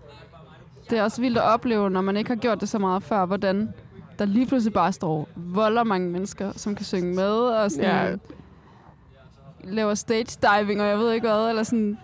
det 0.90 0.98
er 0.98 1.02
også 1.02 1.20
vildt 1.20 1.38
at 1.38 1.44
opleve, 1.44 1.90
når 1.90 2.00
man 2.00 2.16
ikke 2.16 2.30
har 2.30 2.36
gjort 2.36 2.60
det 2.60 2.68
så 2.68 2.78
meget 2.78 3.02
før, 3.02 3.24
hvordan 3.26 3.68
der 4.18 4.24
lige 4.24 4.46
pludselig 4.46 4.72
bare 4.72 4.92
står 4.92 5.28
volder 5.36 5.84
mange 5.84 6.10
mennesker, 6.10 6.52
som 6.56 6.74
kan 6.74 6.84
synge 6.84 7.14
med, 7.14 7.30
og 7.32 7.70
sådan 7.70 7.84
Ja. 7.84 8.16
laver 9.64 9.94
stage 9.94 10.38
diving, 10.42 10.80
og 10.80 10.86
jeg 10.88 10.98
ved 10.98 11.12
ikke 11.12 11.28
hvad, 11.28 11.48
eller 11.48 11.62
sådan. 11.62 11.98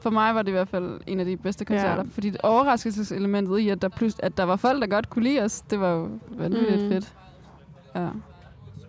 For 0.00 0.10
mig 0.10 0.34
var 0.34 0.42
det 0.42 0.48
i 0.48 0.52
hvert 0.52 0.68
fald 0.68 1.00
en 1.06 1.20
af 1.20 1.26
de 1.26 1.36
bedste 1.36 1.64
koncerter, 1.64 1.96
Ja. 1.96 2.08
fordi 2.10 2.30
det 2.30 2.40
overraskelseselementet 2.42 3.58
i, 3.58 3.68
at 3.68 3.82
der, 3.82 3.88
plus, 3.88 4.14
at 4.18 4.36
der 4.36 4.44
var 4.44 4.56
folk, 4.56 4.80
der 4.80 4.86
godt 4.86 5.10
kunne 5.10 5.22
lide 5.24 5.40
os, 5.42 5.60
det 5.60 5.80
var 5.80 5.90
jo 5.92 6.08
vanvittigt 6.28 6.82
Mm. 6.82 6.88
fedt. 6.88 7.12
Ja. 7.94 8.00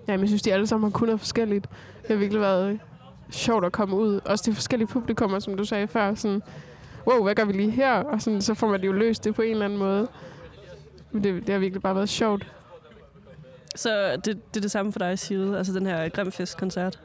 Ja, 0.08 0.12
men 0.14 0.20
jeg 0.20 0.28
synes, 0.28 0.42
de 0.42 0.54
alle 0.54 0.68
sammen 0.68 0.92
har 0.92 0.98
kun 0.98 1.06
noget 1.08 1.20
forskelligt. 1.20 1.68
Det 2.02 2.08
har 2.08 2.16
virkelig 2.16 2.42
været 2.42 2.80
sjovt 3.30 3.66
at 3.66 3.72
komme 3.72 3.96
ud. 3.96 4.20
Også 4.26 4.44
de 4.52 4.56
forskellige 4.56 4.88
publikummer, 4.88 5.40
som 5.40 5.58
du 5.58 5.66
sagde 5.66 5.88
før. 5.88 6.16
Sådan, 6.16 6.42
wow, 7.08 7.24
hvad 7.24 7.36
gør 7.36 7.46
vi 7.46 7.54
lige 7.54 7.72
her? 7.72 7.94
Og 7.94 8.22
sådan, 8.22 8.42
så 8.42 8.54
får 8.54 8.68
man 8.68 8.82
det 8.82 8.88
jo 8.88 8.92
løst 8.92 9.24
det 9.24 9.36
på 9.36 9.42
en 9.42 9.52
eller 9.52 9.66
anden 9.66 9.80
måde. 9.80 10.08
Men 11.16 11.24
det, 11.24 11.48
det 11.48 11.50
har 11.50 11.60
virkelig 11.60 11.82
bare 11.82 11.96
været 11.96 12.10
sjovt. 12.10 12.54
Så 13.76 14.16
det, 14.16 14.26
det 14.26 14.58
er 14.58 14.62
det 14.62 14.72
samme 14.72 14.92
for 14.92 15.00
dig, 15.00 15.20
Sille? 15.20 15.58
Altså 15.58 15.74
den 15.74 15.86
her 15.86 16.10
Grimfest-koncert? 16.10 17.00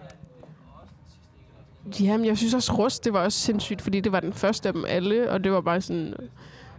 Jamen, 2.01 2.27
jeg 2.27 2.39
synes 2.39 2.55
også, 2.55 2.73
Rust, 2.73 3.05
det 3.05 3.13
var 3.13 3.25
også 3.25 3.39
sindssygt, 3.39 3.83
fordi 3.83 4.01
det 4.01 4.13
var 4.13 4.21
den 4.21 4.33
første 4.33 4.69
af 4.69 4.73
dem 4.73 4.85
alle, 4.89 5.31
og 5.31 5.45
det 5.45 5.53
var 5.53 5.61
bare 5.61 5.81
sådan, 5.81 6.15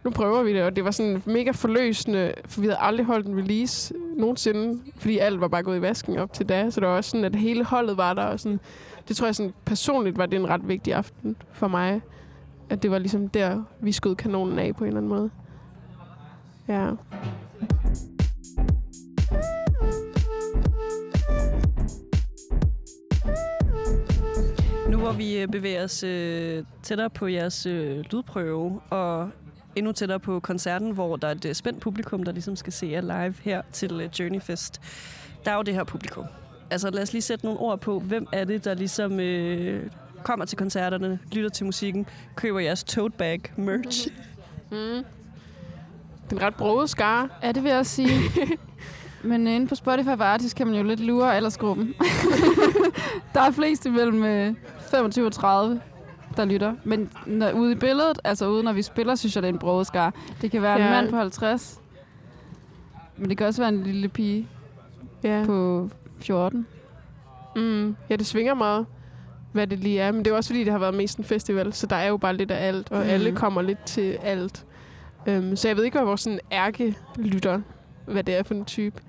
nu 0.04 0.12
prøver 0.12 0.44
vi 0.44 0.54
det, 0.54 0.64
og 0.64 0.76
det 0.76 0.84
var 0.84 0.92
sådan 0.92 1.24
mega 1.26 1.52
forløsende, 1.52 2.34
for 2.46 2.62
vi 2.62 2.68
havde 2.68 2.80
aldrig 2.80 3.06
holdt 3.06 3.28
en 3.28 3.38
release 3.38 3.94
nogensinde, 4.18 4.82
fordi 4.98 5.18
alt 5.18 5.42
var 5.42 5.48
bare 5.48 5.64
gået 5.64 5.78
i 5.78 5.82
vasken 5.82 6.18
op 6.18 6.34
til 6.34 6.50
da, 6.50 6.70
så 6.70 6.80
det 6.80 6.88
var 6.88 6.96
også 6.96 7.10
sådan, 7.10 7.26
at 7.26 7.36
hele 7.36 7.64
holdet 7.64 7.98
var 7.98 8.14
der, 8.14 8.24
og 8.24 8.40
sådan, 8.40 8.60
det 9.08 9.16
tror 9.16 9.28
jeg 9.28 9.36
sådan, 9.36 9.54
personligt 9.66 10.18
var 10.18 10.26
det 10.26 10.40
en 10.40 10.50
ret 10.50 10.68
vigtig 10.68 10.94
aften 10.94 11.36
for 11.54 11.68
mig, 11.68 12.02
at 12.70 12.84
det 12.84 12.92
var 12.92 12.98
ligesom 12.98 13.30
der, 13.30 13.64
vi 13.80 13.92
skød 13.92 14.16
kanonen 14.16 14.60
af 14.60 14.76
på 14.76 14.84
en 14.84 14.88
eller 14.88 15.00
anden 15.00 15.10
måde. 15.10 15.30
Ja. 16.72 16.90
Nu 24.90 24.98
hvor 24.98 25.12
vi 25.12 25.38
øh, 25.38 25.48
bevæger 25.48 25.84
os 25.84 26.04
øh, 26.04 26.64
tættere 26.84 27.10
på 27.10 27.28
jeres 27.28 27.66
øh, 27.66 27.98
lydprøve, 27.98 28.82
og 28.90 29.30
endnu 29.76 29.92
tættere 29.92 30.20
på 30.20 30.40
koncerten, 30.40 30.92
hvor 30.92 31.16
der 31.16 31.28
er 31.28 31.32
et 31.32 31.46
øh, 31.46 31.54
spændt 31.56 31.80
publikum, 31.80 32.24
der 32.24 32.32
ligesom 32.32 32.56
skal 32.56 32.74
se 32.74 32.88
jer 32.88 33.02
live 33.02 33.36
her 33.42 33.62
til 33.72 34.02
øh, 34.02 34.10
Journeyfest. 34.20 34.82
Der 35.46 35.52
er 35.52 35.56
jo 35.56 35.62
det 35.62 35.74
her 35.74 35.84
publikum. 35.84 36.26
Altså 36.70 36.90
lad 36.90 37.02
os 37.02 37.14
lige 37.14 37.22
sætte 37.22 37.46
nogle 37.46 37.60
ord 37.60 37.80
på, 37.80 38.00
hvem 38.00 38.28
er 38.34 38.46
det, 38.46 38.66
der 38.66 38.74
ligesom 38.74 39.20
øh, 39.20 39.90
kommer 40.24 40.46
til 40.46 40.58
koncerterne, 40.58 41.20
lytter 41.32 41.50
til 41.50 41.66
musikken, 41.66 42.06
køber 42.36 42.60
jeres 42.60 42.84
tote 42.84 43.18
bag 43.18 43.42
merch. 43.58 44.08
Mm. 44.72 45.06
Den 46.32 46.42
ret 46.42 46.56
brode 46.56 46.88
skare. 46.88 47.30
Ja, 47.44 47.52
det 47.52 47.64
vil 47.64 47.70
jeg 47.70 47.80
også 47.80 47.96
sige. 47.96 48.20
Men 49.24 49.48
inde 49.48 49.68
på 49.68 49.76
Spotify 49.76 50.08
for 50.18 50.24
Artist 50.24 50.56
kan 50.56 50.68
man 50.68 50.76
jo 50.76 50.84
lidt 50.84 51.00
lure 51.00 51.36
aldersgruppen. 51.36 51.94
der 53.34 53.42
er 53.42 53.52
flest 53.52 53.86
imellem 53.86 54.24
øh, 54.24 54.54
25 54.92 55.26
og 55.26 55.32
30, 55.32 55.82
der 56.38 56.46
lytter. 56.46 56.74
Men 56.84 57.10
når, 57.26 57.52
ude 57.52 57.72
i 57.72 57.76
billedet, 57.76 58.20
altså 58.24 58.48
ude 58.48 58.64
når 58.64 58.74
vi 58.74 58.82
spiller, 58.82 59.16
synes 59.16 59.36
jeg, 59.36 59.44
det 59.44 59.50
er 59.50 59.54
en 59.54 59.60
brodeskar. 59.60 60.14
Det 60.42 60.52
kan 60.52 60.62
være 60.62 60.80
Ja. 60.80 60.86
en 60.86 60.92
mand 60.92 61.10
på 61.10 61.16
50. 61.18 61.80
Men 63.18 63.30
det 63.30 63.38
kan 63.38 63.48
også 63.48 63.62
være 63.62 63.70
en 63.70 63.84
lille 63.84 64.08
pige 64.08 64.48
Ja. 65.24 65.44
på 65.46 65.90
14. 66.20 66.68
Mm, 67.56 67.96
ja, 68.10 68.16
det 68.16 68.26
svinger 68.26 68.54
meget, 68.54 68.86
hvad 69.52 69.68
det 69.68 69.80
lige 69.80 70.00
er. 70.00 70.12
Men 70.12 70.26
det 70.26 70.32
er 70.32 70.36
også 70.36 70.50
fordi, 70.50 70.64
det 70.64 70.72
har 70.72 70.80
været 70.80 70.94
mest 70.94 71.18
en 71.18 71.24
festival, 71.24 71.74
så 71.74 71.88
der 71.88 71.96
er 71.96 72.08
jo 72.08 72.18
bare 72.18 72.36
lidt 72.36 72.52
af 72.52 72.68
alt, 72.68 72.92
og 72.92 72.98
mm. 73.04 73.10
alle 73.10 73.32
kommer 73.32 73.62
lidt 73.62 73.84
til 73.86 74.18
alt. 74.24 74.66
Um, 75.28 75.56
så 75.56 75.68
jeg 75.68 75.78
ved 75.78 75.84
ikke, 75.84 75.98
hvad 75.98 76.06
vores 76.06 76.22
sådan, 76.22 76.40
ærke 76.52 76.98
lytter, 77.16 77.62
hvad 78.06 78.24
det 78.24 78.36
er 78.36 78.44
for 78.44 78.54
en 78.54 78.66
type. 78.66 79.02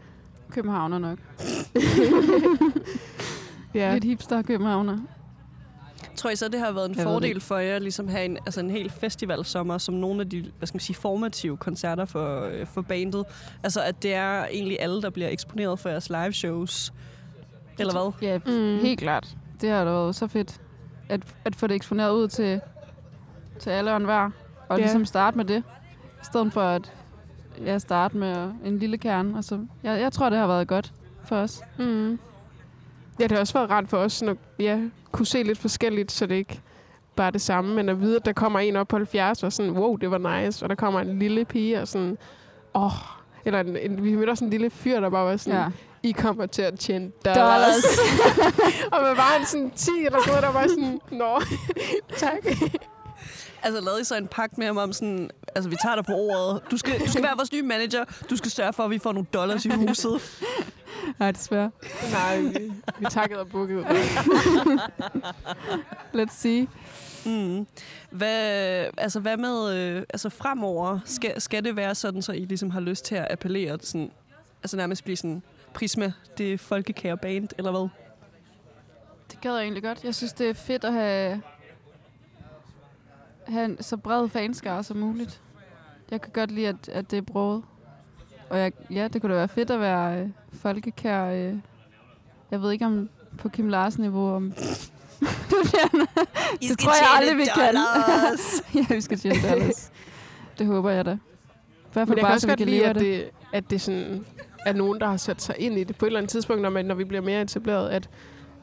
Københavner 0.50 0.98
nok. 0.98 1.18
Ja. 3.74 3.92
Lidt 3.92 4.04
hipster 4.04 4.42
københavner. 4.42 4.98
Tror 6.16 6.30
I 6.30 6.36
så, 6.36 6.48
det 6.48 6.60
har 6.60 6.72
været 6.72 6.88
en 6.90 6.96
Jeg 6.96 7.04
fordel 7.04 7.40
for 7.40 7.56
jer, 7.56 7.78
ligesom 7.78 8.08
have 8.08 8.24
en, 8.24 8.36
altså 8.46 8.60
en 8.60 8.70
hel 8.70 8.90
festivalsommer, 8.90 9.78
som 9.78 9.94
nogle 9.94 10.20
af 10.20 10.28
de, 10.30 10.52
hvad 10.58 10.66
skal 10.66 10.74
man 10.76 10.80
sige, 10.80 10.96
formative 10.96 11.56
koncerter 11.56 12.04
for, 12.04 12.40
øh, 12.44 12.66
for 12.66 12.82
bandet? 12.82 13.24
Altså, 13.62 13.82
at 13.82 14.02
det 14.02 14.14
er 14.14 14.44
egentlig 14.46 14.80
alle, 14.80 15.02
der 15.02 15.10
bliver 15.10 15.28
eksponeret 15.28 15.78
for 15.78 15.88
jeres 15.88 16.10
live 16.10 16.32
shows. 16.32 16.92
Eller 17.78 17.92
hvad? 17.92 18.28
Ja, 18.28 18.38
mm. 18.38 18.78
helt 18.82 19.00
klart. 19.00 19.28
Det 19.60 19.70
har 19.70 19.84
da 19.84 19.90
været 19.90 20.14
så 20.14 20.26
fedt, 20.26 20.60
at, 21.08 21.20
at 21.44 21.56
få 21.56 21.66
det 21.66 21.74
eksponeret 21.74 22.12
ud 22.12 22.28
til, 22.28 22.60
til 23.60 23.70
alle 23.70 23.90
og 23.90 23.96
enhver. 23.96 24.30
Og 24.68 24.78
Ja. 24.78 24.82
ligesom 24.84 25.04
starte 25.04 25.36
med 25.36 25.44
det, 25.44 25.62
i 26.22 26.24
stedet 26.24 26.52
for 26.52 26.60
at 26.62 26.92
ja, 27.64 27.78
starte 27.78 28.16
med 28.16 28.52
en 28.64 28.78
lille 28.78 28.98
kerne. 28.98 29.36
Altså, 29.36 29.66
jeg, 29.82 30.00
jeg 30.00 30.12
tror, 30.12 30.28
det 30.28 30.38
har 30.38 30.46
været 30.46 30.68
godt 30.68 30.92
for 31.24 31.36
os. 31.36 31.60
Mm. 31.78 32.18
Ja, 33.20 33.24
det 33.24 33.32
har 33.32 33.38
også 33.38 33.54
været 33.54 33.70
rart 33.70 33.88
for 33.88 33.96
os 33.96 34.22
at 34.22 34.36
ja, 34.58 34.80
kunne 35.12 35.26
se 35.26 35.42
lidt 35.42 35.58
forskelligt, 35.58 36.12
så 36.12 36.26
det 36.26 36.34
ikke 36.34 36.60
bare 37.16 37.26
er 37.26 37.30
det 37.30 37.40
samme, 37.40 37.74
men 37.74 37.88
at 37.88 38.00
vide, 38.00 38.16
at 38.16 38.24
der 38.24 38.32
kommer 38.32 38.58
en 38.58 38.76
op 38.76 38.88
på 38.88 38.96
70, 38.96 39.42
og 39.42 39.52
sådan, 39.52 39.72
wow, 39.72 39.96
det 39.96 40.10
var 40.10 40.42
nice, 40.42 40.64
og 40.64 40.68
der 40.68 40.74
kommer 40.74 41.00
en 41.00 41.18
lille 41.18 41.44
pige, 41.44 41.80
og 41.80 41.88
sådan, 41.88 42.18
åh, 42.74 42.84
oh, 42.84 42.92
eller 43.44 43.60
en, 43.60 43.76
en, 43.76 44.04
vi 44.04 44.16
mødte 44.16 44.30
også 44.30 44.44
en 44.44 44.50
lille 44.50 44.70
fyr, 44.70 45.00
der 45.00 45.10
bare 45.10 45.26
var 45.26 45.36
sådan, 45.36 45.58
Ja. 45.58 45.66
I 46.04 46.12
kommer 46.12 46.46
til 46.46 46.62
at 46.62 46.78
tjene 46.78 47.10
dollars. 47.24 47.38
Dollars. 47.38 47.84
og 48.92 49.02
man 49.02 49.16
var 49.16 49.36
en 49.40 49.46
sådan 49.46 49.70
10 49.70 49.90
eller 50.06 50.18
noget, 50.26 50.42
der 50.42 50.52
var 50.52 50.66
sådan, 50.68 51.00
nå, 51.10 51.40
tak. 52.26 52.46
Altså, 53.62 53.80
lavede 53.80 54.00
I 54.00 54.04
så 54.04 54.16
en 54.16 54.28
pagt 54.28 54.58
med 54.58 54.66
ham 54.66 54.76
om 54.76 54.92
sådan, 54.92 55.30
altså, 55.54 55.70
vi 55.70 55.76
tager 55.82 55.94
dig 55.94 56.04
på 56.04 56.12
ordet. 56.12 56.62
Du 56.70 56.76
skal, 56.76 57.00
du 57.00 57.10
skal 57.10 57.22
være 57.22 57.36
vores 57.36 57.52
nye 57.52 57.62
manager. 57.62 58.04
Du 58.30 58.36
skal 58.36 58.50
sørge 58.50 58.72
for, 58.72 58.84
at 58.84 58.90
vi 58.90 58.98
får 58.98 59.12
nogle 59.12 59.26
dollars 59.32 59.64
i 59.64 59.68
huset. 59.68 60.20
Nej, 61.18 61.30
desværre. 61.30 61.70
Nej, 62.12 62.40
vi, 62.40 62.72
vi 62.98 63.06
takkede 63.10 63.40
og 63.40 63.48
bukkede. 63.48 63.84
Let's 66.18 66.34
see. 66.34 66.68
Mm. 67.26 67.66
Hvad, 68.10 68.86
altså, 68.98 69.20
hvad 69.20 69.36
med 69.36 69.74
øh, 69.74 70.02
altså, 70.10 70.28
fremover? 70.28 70.98
Skal, 71.04 71.40
skal 71.40 71.64
det 71.64 71.76
være 71.76 71.94
sådan, 71.94 72.22
så 72.22 72.32
I 72.32 72.44
ligesom 72.44 72.70
har 72.70 72.80
lyst 72.80 73.04
til 73.04 73.14
at 73.14 73.26
appellere 73.30 73.78
sådan, 73.82 74.10
altså 74.62 74.76
nærmest 74.76 75.04
blive 75.04 75.16
sådan 75.16 75.42
Prisma, 75.74 76.12
det 76.38 76.60
folkekære 76.60 77.16
band, 77.16 77.48
eller 77.58 77.70
hvad? 77.70 77.88
Det 79.30 79.40
gad 79.40 79.54
jeg 79.54 79.62
egentlig 79.62 79.82
godt. 79.82 80.04
Jeg 80.04 80.14
synes, 80.14 80.32
det 80.32 80.48
er 80.48 80.54
fedt 80.54 80.84
at 80.84 80.92
have, 80.92 81.42
have 83.52 83.64
en 83.64 83.82
så 83.82 83.96
bred 83.96 84.28
fanskare 84.28 84.82
som 84.82 84.96
muligt. 84.96 85.40
Jeg 86.10 86.20
kan 86.20 86.32
godt 86.32 86.50
lide, 86.50 86.68
at, 86.68 86.88
at 86.88 87.10
det 87.10 87.16
er 87.16 87.22
broet. 87.22 87.62
Og 88.50 88.58
jeg, 88.58 88.72
ja, 88.90 89.08
det 89.08 89.20
kunne 89.20 89.32
da 89.32 89.38
være 89.38 89.48
fedt 89.48 89.70
at 89.70 89.80
være 89.80 90.20
øh, 90.20 90.28
folkekær. 90.52 91.24
Øh, 91.24 91.54
jeg 92.50 92.62
ved 92.62 92.72
ikke 92.72 92.86
om 92.86 93.08
på 93.38 93.48
Kim 93.48 93.68
Larsen-niveau. 93.68 94.34
Om 94.34 94.52
I 96.60 96.66
Det 96.68 96.78
tror 96.78 96.92
jeg 96.92 97.08
aldrig, 97.16 97.36
vi 97.36 97.44
kan. 97.54 97.74
ja, 98.90 98.94
vi 98.94 99.00
skal 99.00 99.18
tjene 99.18 99.50
dollars. 99.50 99.92
Det 100.58 100.66
håber 100.66 100.90
jeg 100.90 101.04
da. 101.04 101.10
I 101.12 101.16
hvert 101.92 102.08
Men 102.08 102.08
fald 102.08 102.08
jeg 102.08 102.16
kan 102.16 102.22
bare, 102.22 102.32
også 102.32 102.40
så 102.40 102.46
vi 102.46 102.50
godt 102.50 102.58
kan 102.58 102.68
lide, 102.68 102.86
at 102.86 102.94
det. 102.94 103.02
det, 103.02 103.30
at 103.52 103.70
det 103.70 103.80
sådan 103.80 104.24
er 104.66 104.72
nogen, 104.72 105.00
der 105.00 105.06
har 105.06 105.16
sat 105.16 105.42
sig 105.42 105.54
ind 105.58 105.78
i 105.78 105.84
det 105.84 105.96
på 105.96 106.04
et 106.04 106.08
eller 106.08 106.20
andet 106.20 106.30
tidspunkt, 106.30 106.62
når, 106.62 106.70
man, 106.70 106.84
når 106.84 106.94
vi 106.94 107.04
bliver 107.04 107.22
mere 107.22 107.42
etableret, 107.42 107.90
at, 107.90 108.10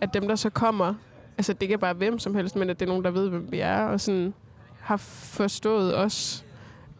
at 0.01 0.13
dem, 0.13 0.27
der 0.27 0.35
så 0.35 0.49
kommer, 0.49 0.93
altså 1.37 1.53
det 1.53 1.61
ikke 1.61 1.73
er 1.73 1.77
bare 1.77 1.93
hvem 1.93 2.19
som 2.19 2.35
helst, 2.35 2.55
men 2.55 2.69
at 2.69 2.79
det 2.79 2.85
er 2.85 2.89
nogen, 2.89 3.03
der 3.03 3.11
ved, 3.11 3.29
hvem 3.29 3.51
vi 3.51 3.59
er, 3.59 3.83
og 3.83 4.01
sådan 4.01 4.33
har 4.89 4.97
forstået 4.97 5.97
os. 5.97 6.45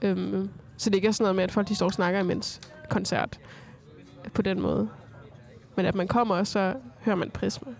Øhm, 0.01 0.49
så 0.77 0.89
det 0.89 0.95
ikke 0.95 1.07
er 1.07 1.11
sådan 1.11 1.23
noget 1.23 1.35
med, 1.35 1.43
at 1.43 1.51
folk 1.51 1.67
de 1.67 1.75
står 1.75 1.85
og 1.85 1.93
snakker 1.93 2.19
imens 2.19 2.61
koncert 2.89 3.39
på 4.33 4.41
den 4.41 4.61
måde. 4.61 4.89
Men 5.75 5.85
at 5.85 5.95
man 5.95 6.07
kommer, 6.07 6.35
og 6.35 6.47
så 6.47 6.75
hører 7.01 7.15
man 7.15 7.29
Prisma. 7.31 7.71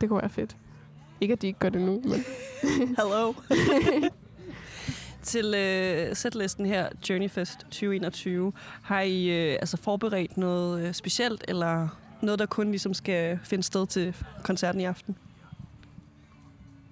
Det 0.00 0.08
kunne 0.08 0.20
være 0.20 0.30
fedt. 0.30 0.56
Ikke, 1.20 1.32
at 1.32 1.42
de 1.42 1.46
ikke 1.46 1.58
gør 1.58 1.68
det 1.68 1.80
nu, 1.80 2.02
men... 2.04 2.24
Hello. 2.98 3.32
Til 5.22 5.54
øh, 5.54 6.16
sætlisten 6.16 6.66
her, 6.66 6.88
Journeyfest 7.08 7.58
2021, 7.58 8.52
har 8.82 9.00
I 9.00 9.28
øh, 9.28 9.52
altså 9.52 9.76
forberedt 9.76 10.36
noget 10.36 10.86
øh, 10.86 10.94
specielt, 10.94 11.44
eller 11.48 11.88
noget, 12.22 12.38
der 12.38 12.46
kun 12.46 12.70
ligesom 12.70 12.94
skal 12.94 13.38
finde 13.44 13.64
sted 13.64 13.86
til 13.86 14.16
koncerten 14.42 14.80
i 14.80 14.84
aften? 14.84 15.16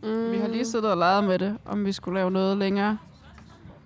Mm. 0.05 0.33
Vi 0.33 0.37
har 0.38 0.49
lige 0.49 0.64
siddet 0.64 0.90
og 0.90 0.97
leget 0.97 1.25
med 1.25 1.38
det, 1.38 1.57
om 1.67 1.85
vi 1.87 1.93
skulle 1.93 2.14
lave 2.19 2.31
noget 2.31 2.57
længere. 2.59 2.99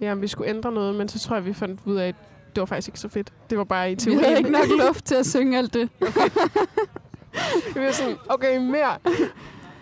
Ja, 0.00 0.12
om 0.12 0.22
vi 0.22 0.26
skulle 0.26 0.50
ændre 0.50 0.72
noget, 0.72 0.94
men 0.94 1.09
så 1.09 1.18
tror 1.18 1.37
jeg, 1.37 1.44
vi 1.44 1.52
fandt 1.52 1.81
ud 1.85 1.96
af, 1.96 2.09
at 2.09 2.14
det 2.54 2.61
var 2.61 2.66
faktisk 2.66 2.88
ikke 2.88 3.00
så 3.00 3.09
fedt. 3.09 3.33
Det 3.50 3.59
var 3.59 3.64
bare 3.64 3.90
i 3.90 3.94
Vi 3.94 4.00
teorien. 4.00 4.24
havde 4.24 4.38
ikke 4.38 4.50
nok 4.50 4.66
luft 4.87 5.04
til 5.04 5.14
at 5.14 5.26
synge 5.26 5.59
alt 5.59 5.74
det. 5.74 5.88
vi 6.00 6.07
Vi 7.74 7.81
var 7.81 7.92
sådan, 7.92 8.16
okay, 8.28 8.59
mere. 8.59 8.98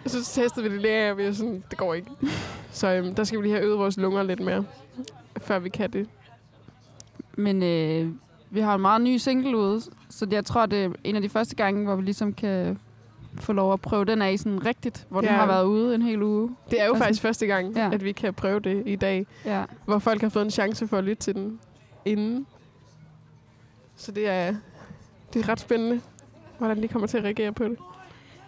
Så 0.07 0.25
testede 0.25 0.62
vi 0.68 0.75
det 0.75 0.83
lige 0.83 0.94
af, 0.94 1.11
og 1.11 1.18
vi 1.18 1.27
var 1.27 1.33
sådan, 1.33 1.64
det 1.70 1.79
går 1.79 1.94
ikke. 1.94 2.11
Så 2.72 2.88
øhm, 2.92 3.14
der 3.14 3.25
skal 3.25 3.38
vi 3.38 3.44
lige 3.44 3.53
have 3.55 3.64
øvet 3.64 3.79
vores 3.79 3.96
lunger 3.96 4.22
lidt 4.22 4.40
mere, 4.40 4.64
før 5.40 5.59
vi 5.59 5.68
kan 5.68 5.90
det. 5.92 6.09
Men 7.37 7.62
øh, 7.62 8.09
vi 8.51 8.61
har 8.61 8.75
en 8.75 8.81
meget 8.81 9.01
ny 9.01 9.16
single 9.16 9.57
ude, 9.57 9.81
så 10.11 10.27
jeg 10.31 10.44
tror, 10.44 10.66
det 10.66 10.85
er 10.85 10.90
en 11.05 11.16
af 11.16 11.22
de 11.22 11.29
første 11.29 11.57
gange, 11.57 11.85
hvor 11.85 11.96
vi 11.96 12.03
ligesom 12.03 12.33
kan 12.33 12.79
få 13.40 13.53
lov 13.53 13.72
at 13.72 13.81
prøve 13.81 14.05
den 14.05 14.22
af 14.22 14.38
sådan 14.38 14.66
rigtigt, 14.66 15.07
hvor 15.09 15.22
ja. 15.22 15.29
den 15.29 15.37
har 15.37 15.46
været 15.46 15.64
ude 15.64 15.94
en 15.94 16.03
hel 16.03 16.22
uge. 16.22 16.57
Det 16.70 16.81
er 16.81 16.85
jo 16.85 16.90
Altså- 16.92 17.05
faktisk 17.05 17.22
første 17.22 17.46
gang, 17.46 17.77
Ja. 17.77 17.85
ja. 17.87 17.94
at 17.94 18.05
vi 18.05 18.12
kan 18.12 18.35
prøve 18.35 18.61
det 18.61 18.83
i 18.87 18.96
dag, 18.96 19.27
Ja. 19.44 19.64
hvor 19.85 19.99
folk 19.99 20.20
har 20.22 20.29
fået 20.29 20.44
en 20.44 20.51
chance 20.51 20.88
for 20.88 20.99
at 20.99 21.05
lytte 21.05 21.22
til 21.22 21.35
den 21.35 21.61
inden. 22.05 22.46
Så 23.96 24.12
det 24.12 24.29
er, 24.29 24.55
det 25.33 25.44
er 25.44 25.49
ret 25.49 25.61
spændende, 25.61 26.01
hvordan 26.59 26.83
de 26.83 26.88
kommer 26.88 27.09
til 27.09 27.18
at 27.18 27.25
reagere 27.25 27.53
på 27.53 27.64
det. 27.64 27.77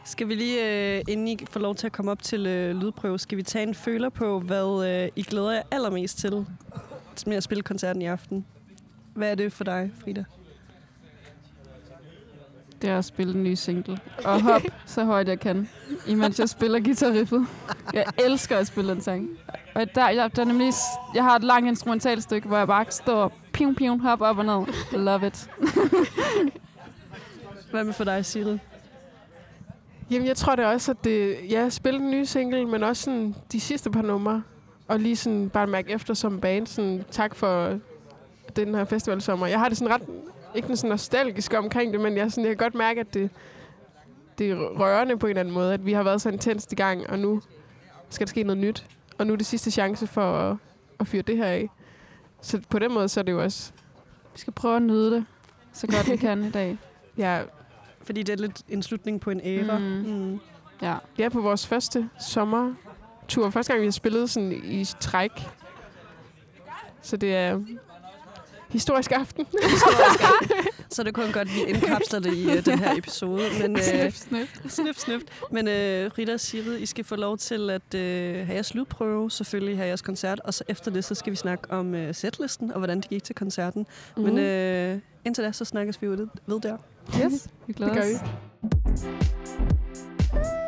Skal 0.05 0.29
vi 0.29 0.35
lige, 0.35 0.97
øh, 0.99 1.05
inden 1.09 1.29
I 1.29 1.39
får 1.51 1.61
lov 1.61 1.75
til 1.75 1.87
at 1.87 1.93
komme 1.93 2.11
op 2.11 2.23
til 2.23 2.47
øh, 2.47 2.77
lydprøve, 2.77 3.19
skal 3.19 3.39
vi 3.39 3.43
tage 3.43 3.63
en 3.69 3.75
føler 3.75 4.09
på, 4.09 4.41
hvad 4.41 4.89
øh, 5.05 5.09
I 5.17 5.23
glæder 5.23 5.53
jer 5.53 5.63
allermest 5.71 6.19
til 6.19 6.47
med 7.27 7.37
at 7.37 7.43
spille 7.43 7.63
koncerten 7.63 8.03
i 8.03 8.07
aften? 8.07 8.47
Hvad 9.15 9.31
er 9.31 9.35
det 9.35 9.53
for 9.53 9.65
dig, 9.65 9.91
Frida? 10.05 10.25
Det 12.83 12.91
er 12.91 12.99
at 12.99 13.05
spille 13.05 13.35
en 13.35 13.43
ny 13.43 13.55
single. 13.55 13.99
Og 14.25 14.43
hop 14.43 14.63
så 14.87 15.05
højt 15.05 15.29
jeg 15.29 15.41
kan, 15.41 15.69
imens 16.07 16.39
jeg 16.39 16.49
spiller 16.49 16.81
guitarriffet. 16.81 17.47
Jeg 17.93 18.05
elsker 18.19 18.57
at 18.57 18.67
spille 18.67 18.95
den 18.95 19.01
sang. 19.01 19.29
Og 19.75 19.95
der, 19.95 20.09
jeg, 20.09 20.37
der 20.37 20.43
er 20.43 20.47
nemlig, 20.47 20.73
jeg 21.15 21.25
har 21.25 21.37
et 21.37 21.45
langt 21.45 21.69
instrumentalt 21.69 22.23
stykke, 22.23 22.49
hvor 22.49 22.57
jeg 22.57 22.67
bare 22.67 22.85
står 22.91 23.33
pium, 23.53 23.75
pium, 23.75 24.01
hop 24.01 24.21
op 24.21 24.39
og 24.39 24.45
ned. 24.45 24.75
Love 24.99 25.27
it. 25.27 25.51
Hvad 27.71 27.85
med 27.85 27.93
for 27.93 28.05
dig, 28.05 28.25
Cyril? 28.25 28.61
Jamen, 30.11 30.29
jeg 30.29 30.37
tror 30.37 30.57
det 30.57 30.65
også, 30.65 30.91
at 30.91 31.05
det, 31.05 31.37
ja, 31.51 31.69
spille 31.69 32.01
den 32.01 32.11
nye 32.11 32.27
single, 32.27 32.67
men 32.67 32.83
også 32.83 33.03
sådan 33.03 33.35
de 33.53 33.61
sidste 33.61 33.91
par 33.91 34.03
numre. 34.03 34.43
Og 34.89 35.01
lige 35.01 35.17
sådan 35.17 35.51
bare 35.51 35.67
mærke 35.67 35.93
efter 35.93 36.15
som 36.15 36.41
band, 36.41 36.67
sådan 36.67 37.05
tak 37.11 37.35
for 37.35 37.79
den 38.57 38.75
her 38.75 38.85
festivalsommer. 38.85 39.47
Jeg 39.47 39.59
har 39.59 39.69
det 39.69 39.79
sådan 39.79 39.95
ret, 39.95 40.03
ikke 40.59 40.77
sådan 40.77 40.91
nostalgisk 40.91 41.55
omkring 41.55 41.93
det, 41.93 42.01
men 42.01 42.17
jeg, 42.17 42.33
sådan, 42.33 42.45
jeg 42.45 42.51
kan 42.51 42.65
godt 42.65 42.75
mærke, 42.75 43.01
at 43.01 43.15
det, 43.15 43.31
det 44.39 44.51
er 44.51 44.57
rørende 44.57 45.19
på 45.19 45.27
en 45.27 45.31
eller 45.31 45.41
anden 45.41 45.55
måde, 45.55 45.75
at 45.75 45.87
vi 45.87 45.93
har 45.93 46.03
været 46.03 46.23
så 46.23 46.29
intenst 46.29 46.73
i 46.73 46.75
gang, 46.75 47.11
og 47.11 47.19
nu 47.19 47.43
skal 48.11 48.27
der 48.27 48.31
ske 48.31 48.43
noget 48.43 48.59
nyt. 48.59 48.87
Og 49.19 49.27
nu 49.27 49.33
er 49.33 49.37
det 49.37 49.47
sidste 49.47 49.71
chance 49.71 50.07
for 50.07 50.33
at, 50.39 50.57
at 51.01 51.07
fyre 51.07 51.23
det 51.23 51.37
her 51.37 51.47
af. 51.47 51.71
Så 52.41 52.61
på 52.69 52.79
den 52.79 52.95
måde, 52.95 53.09
så 53.09 53.21
er 53.21 53.25
det 53.25 53.33
jo 53.33 53.43
også, 53.43 53.73
Vi 54.33 54.39
skal 54.41 54.53
prøve 54.53 54.77
at 54.77 54.83
nyde 54.83 55.11
det, 55.11 55.25
så 55.73 55.87
godt 55.87 56.11
vi 56.11 56.17
kan 56.17 56.45
i 56.45 56.51
dag. 56.51 56.79
ja, 57.19 57.43
Fordi 58.03 58.23
det 58.23 58.33
er 58.33 58.37
lidt 58.37 58.63
en 58.69 58.83
slutning 58.83 59.21
på 59.21 59.31
en 59.31 59.41
æra. 59.45 59.79
Mm. 59.79 59.85
Mm. 59.85 60.41
Ja. 60.83 60.97
Er 61.19 61.29
på 61.29 61.41
vores 61.41 61.67
første 61.67 62.11
sommertur. 62.21 63.51
Første 63.51 63.73
gang, 63.73 63.81
vi 63.81 63.87
har 63.87 63.93
spillet 63.93 64.31
sådan 64.31 64.53
i 64.65 64.85
træk. 64.85 65.31
Så 67.03 67.17
det 67.17 67.37
er 67.37 67.61
historisk 68.79 69.13
aften. 69.13 69.47
Så 70.91 71.03
er 71.03 71.05
det 71.05 71.15
kun 71.15 71.25
godt, 71.33 71.49
at 71.49 71.55
vi 71.55 71.61
indkapsler 71.69 72.21
det 72.21 72.35
i 72.35 72.47
uh, 72.47 72.53
den 72.65 72.79
her 72.79 72.97
episode. 72.97 73.43
Men, 73.63 73.73
uh, 73.77 73.83
Snip, 73.83 74.15
snip. 74.15 74.49
snip, 74.69 74.97
snip. 74.99 75.21
Men 75.51 75.67
uh, 75.67 75.73
Rita 76.19 76.33
og 76.33 76.41
Sigrid, 76.41 76.79
I 76.79 76.87
skal 76.87 77.05
få 77.05 77.17
lov 77.17 77.39
til 77.39 77.71
at 77.71 77.83
uh, 77.95 78.01
have 78.01 78.53
jeres 78.55 78.75
lydprøve, 78.75 79.31
selvfølgelig 79.31 79.77
have 79.77 79.87
jeres 79.89 80.03
koncert, 80.03 80.41
og 80.45 80.55
så 80.55 80.65
efter 80.69 80.91
det, 80.91 81.05
så 81.05 81.15
skal 81.15 81.31
vi 81.31 81.37
snakke 81.37 81.71
om 81.71 81.95
uh, 81.95 82.01
setlisten 82.13 82.71
og 82.73 82.79
hvordan 82.79 83.01
det 83.01 83.09
gik 83.09 83.25
til 83.25 83.35
koncerten. 83.35 83.87
Mm. 84.17 84.23
Men 84.23 84.33
uh, 84.95 85.01
indtil 85.25 85.45
da, 85.45 85.53
så 85.53 85.65
snakkes 85.65 86.03
vi 86.03 86.07
ved- 86.07 86.29
ved 86.47 86.61
der. 86.61 86.77
yes, 87.25 87.49
Vi 87.67 87.73
glæder 87.73 87.93
det 87.95 88.03
gør 88.03 88.09
os. 88.15 88.23
vi. 90.53 90.68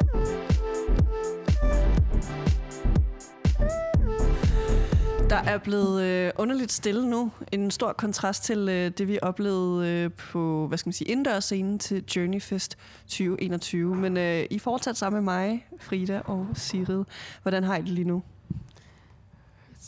Der 5.30 5.36
er 5.36 5.58
blevet 5.58 6.02
øh, 6.02 6.30
underligt 6.36 6.72
stille 6.72 7.10
nu. 7.10 7.30
En 7.52 7.70
stor 7.70 7.92
kontrast 7.92 8.44
til 8.44 8.68
øh, 8.68 8.90
det, 8.98 9.08
vi 9.08 9.18
oplevede 9.22 9.88
øh, 9.88 10.10
på, 10.12 10.66
hvad 10.66 10.78
skal 10.78 10.88
man 10.88 10.92
sige, 10.92 11.08
indendørsscenen 11.08 11.78
til 11.78 12.04
Journey 12.16 12.40
Fest 12.40 12.78
2021. 13.06 13.96
Men 13.96 14.16
øh, 14.16 14.44
I 14.50 14.54
er 14.54 14.60
fortsat 14.60 14.96
sammen 14.96 15.24
med 15.24 15.34
mig, 15.34 15.66
Frida 15.80 16.20
og 16.24 16.46
Sigrid. 16.54 17.04
Hvordan 17.42 17.64
har 17.64 17.76
I 17.76 17.80
det 17.80 17.88
lige 17.88 18.04
nu? 18.04 18.22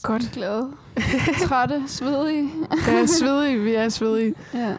Godt. 0.02 0.30
Glade. 0.32 0.70
Trætte, 1.48 1.82
svedige. 1.86 2.50
Jeg 2.86 3.00
er 3.00 3.06
svedig, 3.06 3.64
vi 3.64 3.74
er 3.74 3.88
svedige. 3.88 4.34
Ja. 4.54 4.76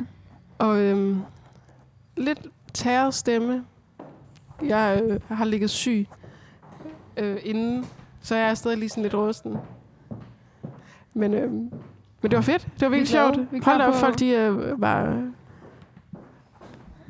Og 0.58 0.80
øhm, 0.80 1.22
lidt 2.18 2.40
tæret 2.74 3.14
stemme. 3.14 3.66
Jeg 4.66 5.02
øh, 5.04 5.20
har 5.28 5.46
ligget 5.46 5.70
syg 5.70 6.08
øh, 7.18 7.38
inden, 7.44 7.86
så 8.22 8.36
jeg 8.36 8.50
er 8.50 8.54
stadig 8.54 8.78
lige 8.78 8.90
sådan 8.90 9.04
lidt 9.04 9.14
rusten. 9.14 9.58
Men, 11.14 11.34
øhm, 11.34 11.52
men 12.22 12.32
det 12.32 12.36
var 12.36 12.42
fedt. 12.42 12.62
Det 12.80 12.82
var 12.82 12.90
virkelig 12.90 13.08
Vi 13.08 13.12
glade. 13.18 13.36
sjovt. 13.36 13.52
Vi 13.52 13.60
Hold 13.64 13.82
op, 13.82 13.94
på- 13.94 14.00
folk 14.00 14.20
de 14.20 14.28
øh, 14.30 14.82
var 14.82 15.24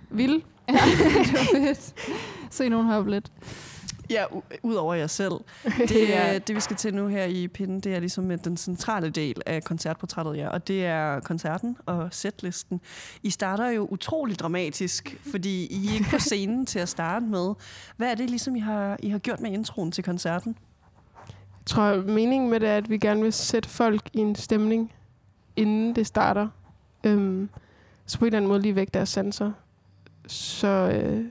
vilde. 0.09 0.41
ja, 0.69 0.73
det 0.73 1.33
var 1.33 1.65
fedt. 1.67 1.93
Se 2.49 2.69
nogen 2.69 2.87
hoppe 2.87 3.11
lidt. 3.11 3.31
Ja, 4.09 4.23
u- 4.25 4.59
udover 4.63 4.93
jer 4.93 5.07
selv. 5.07 5.31
Det, 5.89 5.91
Ja. 6.09 6.31
ja. 6.31 6.37
det, 6.39 6.55
vi 6.55 6.59
skal 6.59 6.75
til 6.75 6.93
nu 6.93 7.07
her 7.07 7.23
i 7.25 7.47
Pinden, 7.47 7.79
det 7.79 7.95
er 7.95 7.99
ligesom 7.99 8.31
øh, 8.31 8.37
den 8.43 8.57
centrale 8.57 9.09
del 9.09 9.41
af 9.45 9.63
koncertportrættet, 9.63 10.37
ja. 10.37 10.49
Og 10.49 10.67
det 10.67 10.85
er 10.85 11.19
koncerten 11.19 11.77
og 11.85 12.07
setlisten. 12.11 12.81
I 13.23 13.29
starter 13.29 13.69
jo 13.69 13.87
utrolig 13.91 14.39
dramatisk, 14.39 15.17
fordi 15.31 15.65
I 15.65 15.87
er 15.87 15.93
ikke 15.93 16.09
på 16.09 16.19
scenen 16.19 16.65
til 16.65 16.79
at 16.79 16.89
starte 16.89 17.25
med. 17.25 17.53
Hvad 17.97 18.11
er 18.11 18.15
det 18.15 18.29
ligesom, 18.29 18.55
I 18.55 18.59
har, 18.59 18.97
I 19.03 19.09
har 19.09 19.19
gjort 19.19 19.39
med 19.39 19.51
introen 19.51 19.91
til 19.91 20.03
koncerten? 20.03 20.57
Jeg 21.63 21.67
tror, 21.67 22.11
meningen 22.11 22.49
med 22.49 22.59
det 22.59 22.69
er, 22.69 22.77
at 22.77 22.89
vi 22.89 22.97
gerne 22.97 23.21
vil 23.21 23.33
sætte 23.33 23.69
folk 23.69 24.09
i 24.13 24.19
en 24.19 24.35
stemning, 24.35 24.93
inden 25.55 25.95
det 25.95 26.07
starter. 26.07 26.47
Øhm, 27.03 27.49
så 28.05 28.19
på 28.19 28.25
en 28.25 28.27
eller 28.27 28.37
anden 28.37 28.49
måde 28.49 28.61
lige 28.61 28.75
væk 28.75 28.93
deres 28.93 29.09
sanser. 29.09 29.51
Så, 30.27 30.67
øh, 30.67 31.25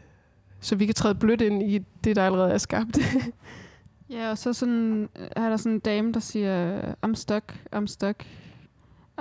så 0.60 0.76
vi 0.76 0.86
kan 0.86 0.94
træde 0.94 1.14
blødt 1.14 1.40
ind 1.40 1.62
i 1.62 1.78
det, 2.04 2.16
der 2.16 2.26
allerede 2.26 2.52
er 2.52 2.58
skabt. 2.58 2.98
Ja, 4.10 4.30
og 4.30 4.38
så 4.38 4.52
sådan, 4.52 5.08
øh, 5.16 5.28
er 5.36 5.48
der 5.48 5.56
sådan 5.56 5.72
en 5.72 5.78
dame, 5.78 6.12
der 6.12 6.20
siger, 6.20 6.80
I'm 7.06 7.14
stuck, 7.14 7.66
I'm 7.76 7.86
stuck. 7.86 8.26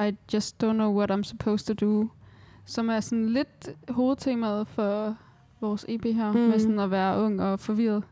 I 0.07 0.15
just 0.33 0.63
don't 0.63 0.73
know 0.73 0.97
what 0.97 1.11
I'm 1.11 1.23
supposed 1.23 1.75
to 1.75 1.85
do. 1.85 2.07
Som 2.65 2.89
er 2.89 2.99
sådan 2.99 3.29
lidt 3.29 3.69
hovedtemaet 3.89 4.67
for 4.67 5.15
vores 5.61 5.85
EP 5.87 6.05
her, 6.05 6.31
mm. 6.31 6.39
Mm. 6.39 6.47
med 6.47 6.59
sådan 6.59 6.79
at 6.79 6.91
være 6.91 7.21
ung 7.21 7.41
og 7.41 7.59
forvirret. 7.59 8.03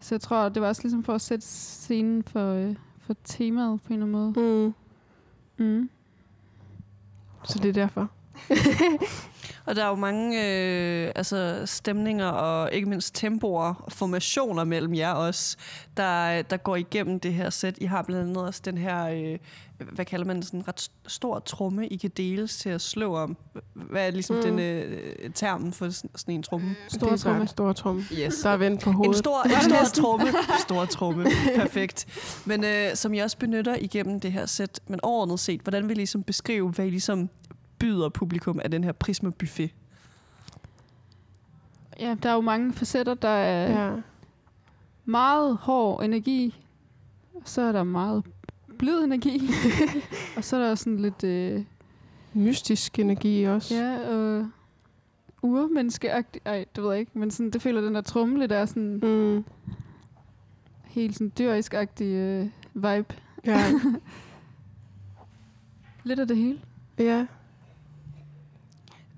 Så 0.00 0.14
jeg 0.14 0.20
tror, 0.20 0.48
det 0.48 0.62
var 0.62 0.68
også 0.68 0.82
ligesom 0.82 1.04
for 1.04 1.14
at 1.14 1.20
sætte 1.20 1.46
scenen 1.46 2.22
for, 2.22 2.54
øh, 2.54 2.74
for 2.98 3.14
temaet 3.24 3.82
på 3.82 3.92
en 3.92 4.02
eller 4.02 4.18
anden 4.18 4.34
måde. 4.34 4.72
mm. 5.58 5.66
Mm. 5.66 5.90
Så 7.44 7.58
det 7.58 7.68
er 7.68 7.72
derfor. 7.72 8.08
Og 9.66 9.76
der 9.76 9.84
er 9.84 9.88
jo 9.88 9.94
mange 9.94 10.38
øh, 10.46 11.12
altså 11.16 11.62
stemninger 11.66 12.26
og 12.26 12.72
ikke 12.72 12.88
mindst 12.88 13.14
tempoer 13.14 13.74
og 13.78 13.92
formationer 13.92 14.64
mellem 14.64 14.94
jer 14.94 15.12
også, 15.12 15.56
der, 15.96 16.42
der 16.42 16.56
går 16.56 16.76
igennem 16.76 17.20
det 17.20 17.34
her 17.34 17.50
sæt. 17.50 17.74
I 17.80 17.84
har 17.84 18.02
blandt 18.02 18.22
andet 18.22 18.44
også 18.46 18.60
den 18.64 18.78
her, 18.78 19.08
øh, 19.08 19.38
hvad 19.92 20.04
kalder 20.04 20.26
man 20.26 20.36
det, 20.36 20.44
sådan 20.44 20.60
en 20.60 20.68
ret 20.68 20.80
st- 20.80 20.92
stor 21.06 21.38
tromme, 21.38 21.86
I 21.88 21.96
kan 21.96 22.10
deles 22.16 22.56
til 22.56 22.68
at 22.68 22.80
slå 22.80 23.16
om. 23.16 23.36
Hvad 23.74 24.06
er 24.06 24.10
ligesom 24.10 24.36
mm. 24.36 24.42
Mm. 24.42 24.48
den 24.56 24.58
øh, 24.58 25.30
termen 25.34 25.72
for 25.72 25.90
sådan, 25.90 26.34
en 26.34 26.42
tromme? 26.42 26.74
Stor 26.88 27.16
tromme. 27.16 27.46
Stor 27.46 27.72
tromme. 27.72 28.04
Yes. 28.12 28.34
Der 28.36 28.50
er 28.50 28.56
vendt 28.56 28.82
på 28.82 28.90
En 28.90 28.96
hovedet. 28.96 29.16
stor, 29.16 29.42
en 29.44 29.50
stor 29.70 30.02
tromme. 30.02 30.26
Stor 30.60 30.84
tromme. 30.84 31.26
Perfekt. 31.56 32.06
Men 32.44 32.64
øh, 32.64 32.94
som 32.94 33.14
I 33.14 33.18
også 33.18 33.38
benytter 33.38 33.76
igennem 33.80 34.20
det 34.20 34.32
her 34.32 34.46
sæt, 34.46 34.80
men 34.88 35.00
overordnet 35.02 35.40
set, 35.40 35.60
hvordan 35.60 35.88
vil 35.88 35.90
I 35.90 35.94
ligesom 36.00 36.22
beskrive, 36.22 36.70
hvad 36.70 36.86
I 36.86 36.90
ligesom 36.90 37.30
byder 37.80 38.08
publikum 38.08 38.60
af 38.64 38.70
den 38.70 38.84
her 38.84 38.92
Prisma 38.92 39.30
Buffet? 39.30 39.70
Ja, 42.00 42.16
der 42.22 42.28
er 42.30 42.34
jo 42.34 42.40
mange 42.40 42.72
facetter, 42.72 43.14
der 43.14 43.28
er 43.28 43.86
ja. 43.86 43.96
Meget 45.04 45.56
hård 45.56 46.04
energi. 46.04 46.64
Så 47.44 47.62
er 47.62 47.72
der 47.72 47.82
meget 47.84 48.24
blød 48.78 49.04
energi. 49.04 49.50
og 50.36 50.44
så 50.44 50.56
er 50.56 50.60
der 50.68 50.74
sådan 50.74 50.98
lidt... 50.98 51.24
Øh, 51.24 51.64
Mystisk 52.34 52.98
energi 52.98 53.44
også. 53.44 53.74
Ja, 53.74 54.08
og 54.08 54.46
urmenneskeagtigt. 55.42 56.46
Ej, 56.46 56.64
det 56.76 56.84
ved 56.84 56.90
jeg 56.90 57.00
ikke, 57.00 57.18
men 57.18 57.30
sådan, 57.30 57.50
det 57.50 57.62
føler 57.62 57.80
den 57.80 57.94
der 57.94 58.00
trumle, 58.00 58.46
der 58.46 58.56
er 58.56 58.66
sådan 58.66 59.00
Mm. 59.02 59.44
helt 60.84 61.14
sådan 61.14 61.32
dyrisk-agtig 61.38 62.04
øh, 62.04 62.46
vibe. 62.74 63.14
Ja. 63.46 63.72
Lidt 66.04 66.20
af 66.20 66.28
det 66.28 66.36
hele. 66.36 66.58
ja. 66.98 67.26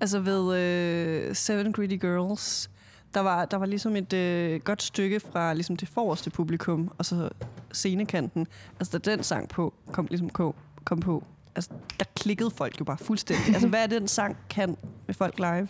Altså 0.03 0.19
ved 0.19 0.55
øh, 0.57 1.35
Seven 1.35 1.73
Greedy 1.73 2.01
Girls, 2.01 2.69
der 3.13 3.19
var, 3.19 3.45
der 3.45 3.57
var 3.57 3.65
ligesom 3.65 3.95
et 3.95 4.13
øh, 4.13 4.61
godt 4.61 4.83
stykke 4.83 5.19
fra 5.19 5.53
ligesom 5.53 5.75
det 5.75 5.87
forreste 5.87 6.29
publikum, 6.29 6.91
og 6.97 7.05
så 7.05 7.29
scenekanten. 7.71 8.47
Altså 8.79 8.97
da 8.97 9.11
den 9.11 9.23
sang 9.23 9.49
på, 9.49 9.73
kom 9.91 10.07
ligesom 10.09 10.29
på, 10.29 10.55
kom 10.83 10.99
på, 10.99 11.23
altså 11.55 11.69
der 11.99 12.05
klikkede 12.15 12.51
folk 12.51 12.79
jo 12.79 12.85
bare 12.85 12.97
fuldstændig. 12.97 13.53
Altså 13.53 13.67
hvad 13.67 13.83
er 13.83 13.87
det, 13.87 14.01
den 14.01 14.07
sang 14.07 14.37
kan 14.49 14.77
med 15.07 15.15
folk 15.15 15.37
live? 15.37 15.67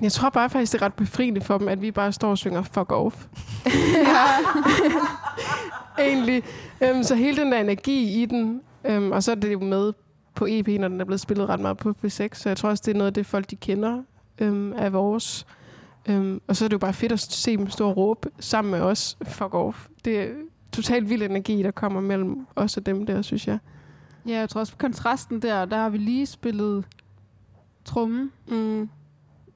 Jeg 0.00 0.12
tror 0.12 0.30
bare 0.30 0.50
faktisk, 0.50 0.72
det 0.72 0.82
er 0.82 0.84
ret 0.84 0.94
befriende 0.94 1.40
for 1.40 1.58
dem, 1.58 1.68
at 1.68 1.82
vi 1.82 1.90
bare 1.90 2.12
står 2.12 2.30
og 2.30 2.38
synger 2.38 2.62
fuck 2.62 2.92
off. 2.92 3.16
Egentlig. 5.98 6.42
Øhm, 6.80 7.02
så 7.02 7.14
hele 7.14 7.36
den 7.36 7.52
der 7.52 7.58
energi 7.60 8.22
i 8.22 8.26
den, 8.26 8.60
øhm, 8.84 9.12
og 9.12 9.22
så 9.22 9.30
er 9.30 9.34
det 9.34 9.52
jo 9.52 9.60
med 9.60 9.92
på 10.38 10.46
EP, 10.48 10.68
når 10.68 10.88
den 10.88 11.00
er 11.00 11.04
blevet 11.04 11.20
spillet 11.20 11.48
ret 11.48 11.60
meget 11.60 11.76
på 11.76 11.94
P6, 12.04 12.08
så 12.32 12.42
jeg 12.46 12.56
tror 12.56 12.68
også, 12.68 12.82
det 12.86 12.94
er 12.94 12.98
noget 12.98 13.06
af 13.06 13.14
det, 13.14 13.26
folk 13.26 13.50
de 13.50 13.56
kender 13.56 14.02
øhm, 14.38 14.72
af 14.72 14.92
vores. 14.92 15.46
Øhm, 16.08 16.40
og 16.46 16.56
så 16.56 16.64
er 16.64 16.68
det 16.68 16.72
jo 16.72 16.78
bare 16.78 16.92
fedt 16.92 17.12
at 17.12 17.20
se 17.20 17.56
dem 17.56 17.70
stå 17.70 17.88
og 17.88 17.96
råbe 17.96 18.30
sammen 18.40 18.70
med 18.70 18.80
os, 18.80 19.18
fuck 19.26 19.54
off. 19.54 19.86
Det 20.04 20.20
er 20.20 20.28
totalt 20.72 21.10
vild 21.10 21.22
energi, 21.22 21.62
der 21.62 21.70
kommer 21.70 22.00
mellem 22.00 22.46
os 22.56 22.76
og 22.76 22.86
dem 22.86 23.06
der, 23.06 23.22
synes 23.22 23.46
jeg. 23.46 23.58
Ja, 24.26 24.38
jeg 24.38 24.48
tror 24.48 24.60
også 24.60 24.72
på 24.72 24.78
kontrasten 24.78 25.42
der, 25.42 25.64
der 25.64 25.76
har 25.76 25.88
vi 25.88 25.98
lige 25.98 26.26
spillet 26.26 26.84
trummen, 27.84 28.30
Mm. 28.48 28.88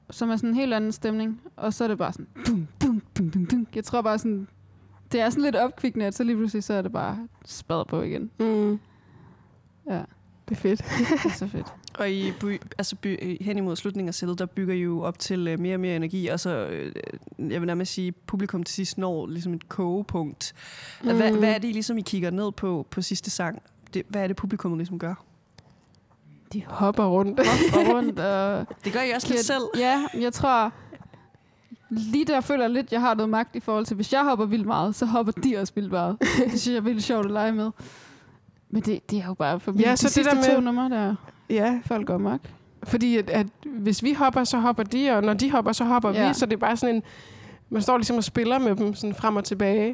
som 0.09 0.29
er 0.29 0.35
sådan 0.35 0.49
en 0.49 0.55
helt 0.55 0.73
anden 0.73 0.91
stemning. 0.91 1.41
Og 1.55 1.73
så 1.73 1.83
er 1.83 1.87
det 1.87 1.97
bare 1.97 2.13
sådan... 2.13 2.27
Dum, 2.47 2.67
dum, 2.81 3.01
dum, 3.17 3.29
dum, 3.31 3.45
dum. 3.45 3.67
Jeg 3.75 3.83
tror 3.83 4.01
bare 4.01 4.17
sådan... 4.19 4.47
Det 5.11 5.21
er 5.21 5.29
sådan 5.29 5.43
lidt 5.43 5.55
opkvikkende, 5.55 6.05
at 6.05 6.15
så 6.15 6.23
lige 6.23 6.35
pludselig 6.35 6.63
så 6.63 6.73
er 6.73 6.81
det 6.81 6.91
bare 6.91 7.27
spadet 7.45 7.87
på 7.87 8.01
igen. 8.01 8.31
Mm. 8.39 8.79
Ja, 9.89 10.01
Det 10.49 10.57
er 10.57 10.61
fedt. 10.61 10.79
det 11.23 11.31
er 11.31 11.35
så 11.35 11.47
fedt. 11.47 11.67
Og 11.99 12.11
i 12.11 12.31
by, 12.39 12.61
altså 12.77 12.95
by, 12.95 13.37
hen 13.43 13.57
imod 13.57 13.75
slutningen 13.75 14.07
af 14.07 14.13
sættet, 14.13 14.39
der 14.39 14.45
bygger 14.45 14.73
I 14.73 14.77
jo 14.77 15.01
op 15.01 15.19
til 15.19 15.53
uh, 15.53 15.59
mere 15.59 15.75
og 15.75 15.79
mere 15.79 15.95
energi, 15.95 16.27
og 16.27 16.39
så, 16.39 16.67
uh, 16.67 17.51
jeg 17.51 17.61
vil 17.61 17.67
nærmest 17.67 17.93
sige, 17.93 18.11
publikum 18.11 18.63
til 18.63 18.75
sidst 18.75 18.97
når 18.97 19.27
ligesom 19.27 19.53
et 19.53 19.69
kogepunkt. 19.69 20.53
Mm. 21.03 21.15
Hvad, 21.15 21.31
hvad 21.31 21.53
er 21.53 21.57
det 21.57 21.73
ligesom, 21.73 21.97
I 21.97 22.01
kigger 22.01 22.29
ned 22.29 22.51
på 22.51 22.87
på 22.91 23.01
sidste 23.01 23.29
sang? 23.29 23.61
Det, 23.93 24.03
hvad 24.09 24.23
er 24.23 24.27
det, 24.27 24.35
publikum 24.35 24.77
ligesom 24.77 24.99
gør? 24.99 25.15
De 26.53 26.63
hopper 26.67 27.05
rundt. 27.05 27.39
Og 27.39 27.95
rundt 27.95 28.19
og... 28.19 28.65
Det 28.85 28.93
gør 28.93 29.01
I 29.01 29.11
også 29.11 29.27
lidt 29.29 29.45
selv. 29.45 29.63
Ja, 29.77 30.05
jeg 30.19 30.33
tror... 30.33 30.73
Lige 31.89 32.25
der 32.25 32.41
føler 32.41 32.63
jeg 32.63 32.71
lidt, 32.71 32.91
jeg 32.91 33.01
har 33.01 33.13
noget 33.13 33.29
magt 33.29 33.55
i 33.55 33.59
forhold 33.59 33.85
til, 33.85 33.95
hvis 33.95 34.13
jeg 34.13 34.23
hopper 34.23 34.45
vildt 34.45 34.65
meget, 34.65 34.95
så 34.95 35.05
hopper 35.05 35.31
de 35.31 35.57
også 35.57 35.73
vildt 35.75 35.91
meget. 35.91 36.17
det 36.51 36.61
synes 36.61 36.67
jeg 36.67 36.75
er 36.75 36.81
vildt 36.81 37.03
sjovt 37.03 37.25
at 37.25 37.31
lege 37.31 37.51
med. 37.51 37.71
Men 38.73 38.81
det, 38.81 39.09
det 39.11 39.19
er 39.19 39.25
jo 39.27 39.33
bare 39.33 39.59
for 39.59 39.73
Ja, 39.79 39.89
ja, 39.89 39.95
så 39.95 40.03
de 40.03 40.05
det 40.07 40.13
sidste 40.13 40.29
der 40.31 40.35
med- 40.35 40.55
to 40.55 40.61
numre, 40.61 40.89
der 40.89 41.15
Ja, 41.49 41.79
folk 41.85 42.07
går 42.07 42.17
mok. 42.17 42.39
fordi 42.83 43.17
at, 43.17 43.29
at 43.29 43.47
hvis 43.65 44.03
vi 44.03 44.13
hopper, 44.13 44.43
så 44.43 44.57
hopper 44.57 44.83
de, 44.83 45.09
og 45.11 45.23
når 45.23 45.33
de 45.33 45.51
hopper, 45.51 45.71
så 45.71 45.83
hopper 45.83 46.11
ja. 46.13 46.27
Vi. 46.27 46.33
Så 46.33 46.45
det 46.45 46.53
er 46.53 46.57
bare 46.57 46.77
sådan 46.77 46.95
en... 46.95 47.03
Man 47.69 47.81
står 47.81 47.97
ligesom 47.97 48.17
og 48.17 48.23
spiller 48.23 48.59
med 48.59 48.75
dem 48.75 48.95
sådan 48.95 49.15
frem 49.15 49.35
og 49.35 49.43
tilbage. 49.43 49.87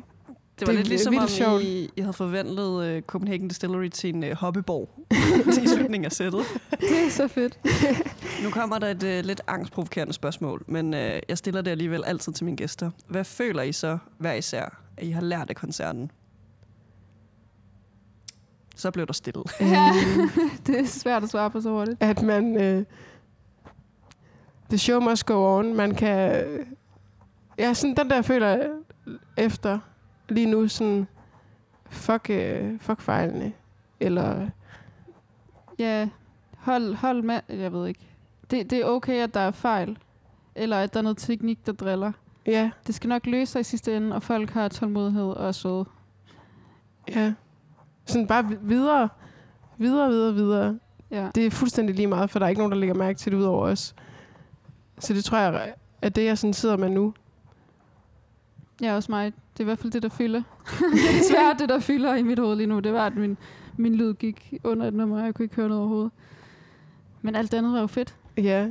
Det 0.60 0.68
var 0.68 0.74
Det 0.74 0.76
lidt 0.76 0.88
ligesom, 0.88 1.12
vildt 1.12 1.24
om 1.24 1.30
sjovt. 1.30 1.63
I, 1.63 1.89
I 1.98 2.02
havde 2.02 2.13
forvandlet 2.13 2.96
uh, 2.98 3.02
Copenhagen 3.02 3.48
Distillery 3.48 3.88
til 3.88 4.15
en 4.15 4.24
uh, 4.24 4.32
hoppeborg 4.32 4.89
til 5.54 5.63
i 5.63 5.68
slutningen 5.68 6.06
af 6.06 6.12
sættet. 6.12 6.42
Det 6.80 7.06
er 7.06 7.10
så 7.10 7.28
fedt. 7.28 7.60
Nu 8.44 8.50
kommer 8.50 8.80
der 8.80 8.88
et 8.88 9.04
uh, 9.04 9.26
lidt 9.28 9.42
angstprovokerende 9.48 10.13
spørgsmål, 10.13 10.63
men 10.68 10.94
uh, 10.94 11.00
jeg 11.30 11.38
stiller 11.38 11.62
det 11.62 11.72
alligevel 11.72 12.04
altid 12.06 12.34
til 12.34 12.46
mine 12.46 12.58
gæster. 12.58 12.92
Hvad 13.08 13.24
føler 13.24 13.62
I 13.62 13.72
så 13.72 13.98
hver 14.18 14.34
især, 14.34 14.82
at 14.98 15.04
I 15.04 15.10
har 15.12 15.22
lært 15.22 15.50
af 15.50 15.56
koncerten? 15.56 16.12
Så 18.80 18.92
blev 18.92 19.08
der 19.08 19.13
stille. 19.13 19.44
Ja. 19.60 19.92
det 20.68 20.80
er 20.80 20.86
svært 20.86 21.24
at 21.24 21.30
svare 21.30 21.50
på 21.52 21.62
så 21.62 21.70
hurtigt. 21.70 22.04
At 22.04 22.22
man... 22.22 22.62
Øh, 22.62 22.86
the 24.70 24.78
show 24.78 25.00
must 25.00 25.26
go 25.26 25.58
on. 25.58 25.76
Man 25.76 25.96
kan... 25.96 26.46
Ja, 27.58 27.74
sådan 27.74 27.96
den 27.96 28.10
der 28.10 28.22
føler 28.22 28.68
efter 29.38 29.80
lige 30.30 30.46
nu 30.46 30.68
sådan... 30.68 31.08
Fuck, 31.89 32.30
øh, 32.30 32.80
fuck 32.80 33.02
fejlene. 33.02 33.54
Eller... 34.00 34.48
Ja, 35.80 36.10
hold, 36.58 36.96
hold 36.96 37.22
med. 37.22 37.39
Jeg 37.50 37.74
ved 37.74 37.88
ikke. 37.88 38.08
Det, 38.52 38.70
det 38.70 38.82
er 38.82 38.86
okay, 38.86 39.24
at 39.24 39.34
der 39.34 39.39
er 39.39 39.52
fejl. 39.52 39.98
Eller 40.56 40.78
at 40.78 40.94
der 40.94 41.00
er 41.00 41.04
noget 41.04 41.18
teknik, 41.18 41.65
der 41.65 41.72
driller. 41.72 42.12
Ja, 42.46 42.72
Det 42.88 42.96
skal 42.96 43.08
nok 43.08 43.26
løse 43.26 43.52
sig 43.52 43.60
i 43.60 43.63
sidste 43.63 43.98
ende, 43.98 44.15
og 44.15 44.24
folk 44.24 44.50
har 44.50 44.68
tålmodighed 44.68 45.30
og 45.32 45.48
er 45.48 45.52
søde. 45.52 45.86
ja. 47.10 47.34
Sådan 48.10 48.28
bare 48.28 48.48
vi- 48.48 48.58
videre. 48.62 49.10
Videre, 49.78 50.10
videre, 50.10 50.34
videre. 50.34 50.80
Ja. 51.12 51.30
Det 51.36 51.45
er 51.45 51.50
fuldstændig 51.52 51.95
lige 51.95 52.08
meget, 52.08 52.30
for 52.30 52.39
der 52.39 52.45
er 52.45 52.50
ikke 52.50 52.60
nogen, 52.60 52.72
der 52.72 52.78
lægger 52.78 52.95
mærke 52.95 53.19
til 53.19 53.32
det 53.32 53.38
ud 53.38 53.43
over 53.43 53.67
os. 53.67 53.95
Så 55.00 55.13
det 55.13 55.24
tror 55.24 55.38
jeg, 55.38 55.74
er 56.02 56.10
det, 56.10 56.26
jeg 56.26 56.38
sådan 56.38 56.54
sidder 56.54 56.78
med 56.78 56.89
nu. 56.89 57.13
Ja, 58.82 58.95
også 58.95 59.12
mig. 59.12 59.26
Det 59.26 59.60
er 59.60 59.63
i 59.63 59.65
hvert 59.65 59.80
fald 59.80 59.91
det, 59.91 60.04
der 60.04 60.10
fylder. 60.10 60.41
det 60.93 61.15
er 61.15 61.19
desværre 61.19 61.56
det, 61.60 61.69
der 61.69 61.80
fylder 61.80 62.15
i 62.15 62.24
mit 62.24 62.39
hoved 62.39 62.56
lige 62.56 62.67
nu. 62.67 62.80
Det 62.80 62.93
var, 62.93 63.06
at 63.06 63.15
min, 63.15 63.38
min 63.78 63.95
lyd 63.95 64.13
gik 64.13 64.54
under 64.63 64.88
et 64.88 64.93
nummer, 64.93 65.19
og 65.19 65.26
jeg 65.26 65.36
kunne 65.36 65.43
ikke 65.45 65.56
høre 65.56 65.67
noget 65.67 65.80
overhovedet. 65.82 66.12
Men 67.22 67.36
alt 67.36 67.52
det 67.52 67.58
andet 67.58 67.74
var 67.74 67.80
jo 67.80 67.88
fedt. 67.88 68.15
Ja, 68.38 68.67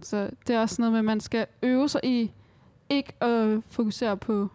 Så 0.00 0.30
det 0.46 0.56
er 0.56 0.60
også 0.60 0.82
noget 0.82 0.92
med, 0.92 0.98
at 0.98 1.04
man 1.04 1.20
skal 1.20 1.46
øve 1.62 1.88
sig 1.88 2.00
i 2.04 2.32
ikke 2.88 3.12
at 3.24 3.60
fokusere 3.70 4.16
på 4.16 4.48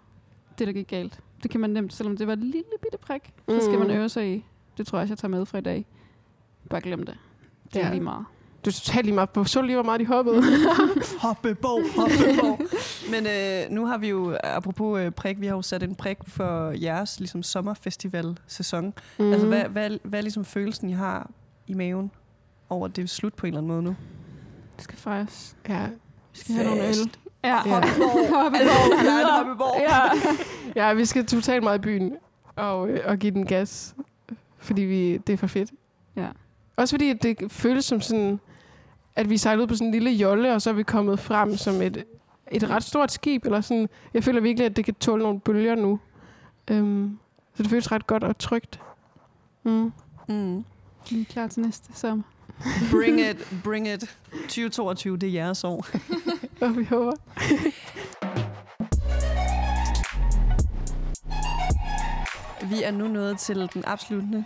det, 0.60 0.68
der 0.68 0.74
gik 0.74 0.88
galt. 0.88 1.20
Det 1.44 1.52
kan 1.52 1.60
man 1.60 1.70
nemt, 1.70 1.94
selvom 1.94 2.18
det 2.18 2.28
var 2.28 2.34
et 2.34 2.40
lille 2.40 2.64
bitte 2.82 2.98
prik, 2.98 3.34
så 3.50 3.60
skal 3.62 3.80
man 3.80 3.88
Mm. 3.88 3.94
øve 3.94 4.10
sig 4.10 4.34
i. 4.36 4.46
Det 4.78 4.88
tror 4.88 4.98
jeg 4.98 5.02
også, 5.02 5.12
jeg 5.12 5.18
tager 5.18 5.30
med 5.30 5.46
fra 5.46 5.58
i 5.58 5.62
dag. 5.62 5.86
Bare 6.70 6.82
glem 6.82 7.04
det. 7.06 7.18
Det 7.74 7.82
er 7.82 7.86
Ja. 7.88 7.92
lige 7.94 8.04
meget. 8.04 8.26
du 8.66 8.70
er 8.70 8.74
totalt 8.74 9.06
lige 9.06 9.16
meget 9.16 9.30
på. 9.30 9.44
Så 9.44 9.62
lige, 9.62 9.76
hvor 9.76 9.84
meget 9.84 10.00
de 10.00 10.06
hoppede. 10.06 10.44
Hoppebog, 11.22 11.82
hoppebog. 11.96 12.60
Men 13.12 13.28
øh, 13.28 13.70
nu 13.76 13.86
har 13.86 13.98
vi 13.98 14.10
jo, 14.10 14.38
apropos 14.44 15.00
øh, 15.00 15.12
prik, 15.12 15.42
vi 15.42 15.46
har 15.48 15.56
jo 15.56 15.62
sat 15.62 15.84
en 15.84 15.96
prik 15.96 16.18
for 16.28 16.72
jeres 16.72 17.20
ligesom, 17.20 17.44
sommerfestival-sæson. 17.44 18.94
Mm. 19.20 19.32
Altså, 19.32 19.48
hvad, 19.48 19.64
hvad, 19.64 19.98
hvad 20.04 20.20
er 20.20 20.24
ligesom 20.24 20.46
følelsen, 20.46 20.90
I 20.90 20.94
har 20.94 21.30
i 21.68 21.74
maven 21.74 22.12
over, 22.70 22.88
at 22.88 22.96
det 22.96 23.04
er 23.04 23.08
slut 23.08 23.34
på 23.34 23.46
en 23.46 23.54
eller 23.54 23.58
anden 23.60 23.72
måde 23.72 23.84
nu? 23.84 23.96
Det 24.76 24.84
skal 24.84 24.98
fejres. 24.98 25.56
Ja, 25.70 25.88
Vi 26.34 26.38
skal 26.40 26.56
have 26.56 26.68
nogle 26.68 26.82
øl. 26.88 26.88
Fest. 26.94 27.20
Ja. 27.44 27.58
Hoppeborg. 27.58 28.54
Jeg 29.06 29.22
er 29.22 29.28
en 29.28 29.34
hoppeborg. 29.34 29.82
Ja. 29.82 30.10
Ja, 30.76 30.94
vi 30.94 31.06
skal 31.06 31.26
totalt 31.26 31.64
meget 31.64 31.78
i 31.78 31.82
byen 31.82 32.16
og, 32.56 32.90
øh, 32.90 33.00
og 33.06 33.18
give 33.18 33.32
den 33.32 33.46
gas. 33.46 33.96
Fordi 34.58 34.82
vi, 34.82 35.18
det 35.18 35.34
er 35.34 35.38
for 35.38 35.48
fedt. 35.48 35.72
Ja. 36.16 36.28
Også 36.76 36.94
fordi 36.94 37.10
at 37.10 37.24
det 37.24 37.52
føles 37.52 37.86
som 37.86 38.02
sådan, 38.02 38.40
at 39.16 39.30
vi 39.30 39.38
sejlede 39.38 39.64
ud 39.64 39.68
på 39.68 39.76
sådan 39.76 39.88
en 39.88 39.94
lille 39.94 40.12
jolle, 40.12 40.54
og 40.54 40.62
så 40.62 40.70
er 40.70 40.74
vi 40.74 40.84
kommet 40.84 41.20
frem 41.20 41.58
som 41.58 41.82
et, 41.82 42.04
et 42.52 42.70
ret 42.70 42.84
stort 42.84 43.12
skib. 43.12 43.46
Eller 43.46 43.62
sådan. 43.62 43.90
Jeg 44.14 44.24
føler 44.24 44.42
virkelig, 44.42 44.66
at 44.66 44.76
det 44.76 44.86
kan 44.86 44.94
tåle 44.94 45.24
nogle 45.24 45.40
bølger 45.40 45.76
nu. 45.76 46.00
Um, 46.72 47.20
så 47.56 47.64
det 47.64 47.70
føles 47.70 47.92
ret 47.92 48.08
godt 48.08 48.24
og 48.24 48.38
trygt. 48.38 48.80
Mm. 49.64 49.92
Mm. 50.28 50.66
Vi 51.10 51.22
er 51.22 51.26
klar 51.30 51.48
til 51.48 51.62
næste 51.62 51.94
sommer. 51.94 52.24
Bring 52.92 53.20
it, 53.20 53.48
bring 53.64 53.88
it. 53.88 54.18
2022, 54.42 55.18
det 55.18 55.30
er 55.30 55.34
jeres 55.34 55.64
år. 55.64 55.88
Og 56.62 56.78
vi 56.78 56.84
håber. 56.84 57.14
Vi 62.72 62.84
er 62.84 62.92
nu 62.92 63.08
nået 63.08 63.38
til 63.38 63.70
den 63.74 63.84
absolutte, 63.88 64.46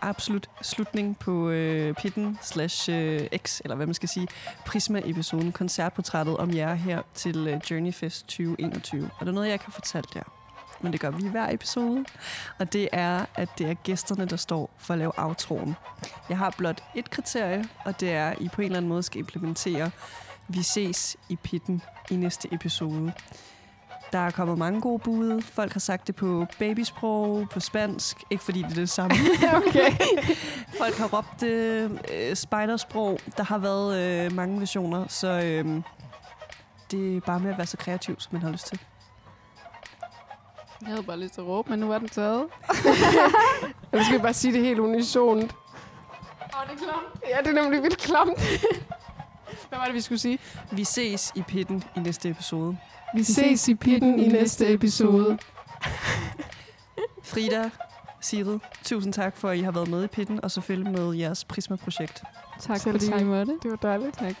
absolut 0.00 0.50
slutning 0.62 1.18
på 1.18 1.50
øh, 1.50 1.94
Pitten 1.94 2.38
slash 2.42 2.90
øh, 2.92 3.20
X, 3.36 3.60
eller 3.60 3.76
hvad 3.76 3.86
man 3.86 3.94
skal 3.94 4.08
sige, 4.08 4.28
Prisma-episoden, 4.66 5.52
koncertportrættet 5.52 6.36
om 6.36 6.54
jer 6.54 6.74
her 6.74 7.02
til 7.14 7.48
øh, 7.48 7.60
Journey 7.70 7.92
Fest 7.92 8.26
2021. 8.26 9.10
Og 9.18 9.26
der 9.26 9.32
er 9.32 9.34
noget, 9.34 9.48
jeg 9.48 9.60
kan 9.60 9.72
fortælle 9.72 10.08
jer. 10.14 10.22
Men 10.80 10.92
det 10.92 11.00
gør 11.00 11.10
vi 11.10 11.26
i 11.26 11.28
hver 11.28 11.50
episode. 11.50 12.04
Og 12.58 12.72
det 12.72 12.88
er, 12.92 13.24
at 13.34 13.48
det 13.58 13.70
er 13.70 13.74
gæsterne, 13.74 14.24
der 14.26 14.36
står 14.36 14.70
for 14.78 14.94
at 14.94 14.98
lave 14.98 15.12
outroen. 15.16 15.74
Jeg 16.28 16.38
har 16.38 16.54
blot 16.58 16.82
et 16.94 17.10
kriterie, 17.10 17.64
og 17.84 18.00
det 18.00 18.12
er, 18.12 18.30
at 18.30 18.40
I 18.40 18.48
på 18.48 18.60
en 18.60 18.66
eller 18.66 18.76
anden 18.76 18.88
måde 18.88 19.02
skal 19.02 19.18
implementere 19.18 19.90
Vi 20.48 20.62
ses 20.62 21.16
i 21.28 21.36
Pitten 21.36 21.82
i 22.10 22.16
næste 22.16 22.48
episode. 22.54 23.12
Der 24.14 24.20
er 24.20 24.30
kommet 24.30 24.58
mange 24.58 24.80
gode 24.80 24.98
bud. 24.98 25.42
Folk 25.42 25.72
har 25.72 25.80
sagt 25.80 26.06
det 26.06 26.14
på 26.14 26.46
babysprog, 26.58 27.48
på 27.48 27.60
spansk. 27.60 28.16
Ikke 28.30 28.44
fordi 28.44 28.62
det 28.62 28.70
er 28.70 28.74
det 28.74 28.90
samme. 28.90 29.16
okay. 29.66 29.90
Folk 30.78 30.94
har 30.94 31.08
råbt 31.16 31.40
det 31.40 31.90
øh, 32.12 32.36
spidersprog. 32.36 33.18
Der 33.36 33.42
har 33.42 33.58
været 33.58 33.98
øh, 33.98 34.32
mange 34.32 34.60
versioner, 34.60 35.08
så 35.08 35.28
øh, 35.28 35.82
det 36.90 37.16
er 37.16 37.20
bare 37.20 37.40
med 37.40 37.50
at 37.50 37.58
være 37.58 37.66
så 37.66 37.76
kreativ, 37.76 38.16
som 38.18 38.32
man 38.32 38.42
har 38.42 38.50
lyst 38.50 38.66
til. 38.66 38.80
Jeg 40.80 40.88
havde 40.88 41.02
bare 41.02 41.18
lyst 41.18 41.34
til 41.34 41.40
at 41.40 41.46
råbe, 41.46 41.70
men 41.70 41.78
nu 41.78 41.88
var 41.88 41.98
den 41.98 42.08
taget. 42.08 42.46
Eller 43.92 44.04
skal 44.04 44.18
vi 44.18 44.22
bare 44.22 44.34
sige 44.34 44.52
det 44.52 44.60
helt 44.62 44.78
unisont? 44.78 45.52
Åh, 45.52 46.60
oh, 46.60 46.68
det 46.68 46.72
er 46.72 46.84
klamt. 46.84 47.24
Ja, 47.28 47.38
det 47.50 47.58
er 47.58 47.62
nemlig 47.62 47.82
vildt 47.82 47.98
klamt. 47.98 48.38
Hvad 49.68 49.78
var 49.78 49.84
det, 49.84 49.94
vi 49.94 50.00
skulle 50.00 50.18
sige? 50.18 50.38
Vi 50.72 50.84
ses 50.84 51.32
i 51.34 51.42
pitten 51.42 51.84
i 51.96 52.00
næste 52.00 52.28
episode. 52.30 52.76
Vi 53.14 53.22
ses 53.22 53.68
i 53.68 53.74
pitten 53.74 54.18
i 54.18 54.28
næste 54.28 54.72
episode. 54.72 55.38
Frida, 57.24 57.70
Sigrid, 58.20 58.58
tusind 58.84 59.12
tak 59.12 59.36
for, 59.36 59.48
at 59.48 59.58
I 59.58 59.60
har 59.60 59.72
været 59.72 59.88
med 59.88 60.04
i 60.04 60.06
pitten, 60.06 60.44
og 60.44 60.50
selvfølgelig 60.50 60.92
med 60.92 61.12
jeres 61.14 61.44
Prisma-projekt. 61.44 62.22
Tak 62.60 62.80
Selv 62.80 62.92
fordi 62.92 63.06
tak. 63.06 63.20
Det 63.62 63.70
var 63.70 63.76
dejligt. 63.82 64.18
Tak. 64.18 64.34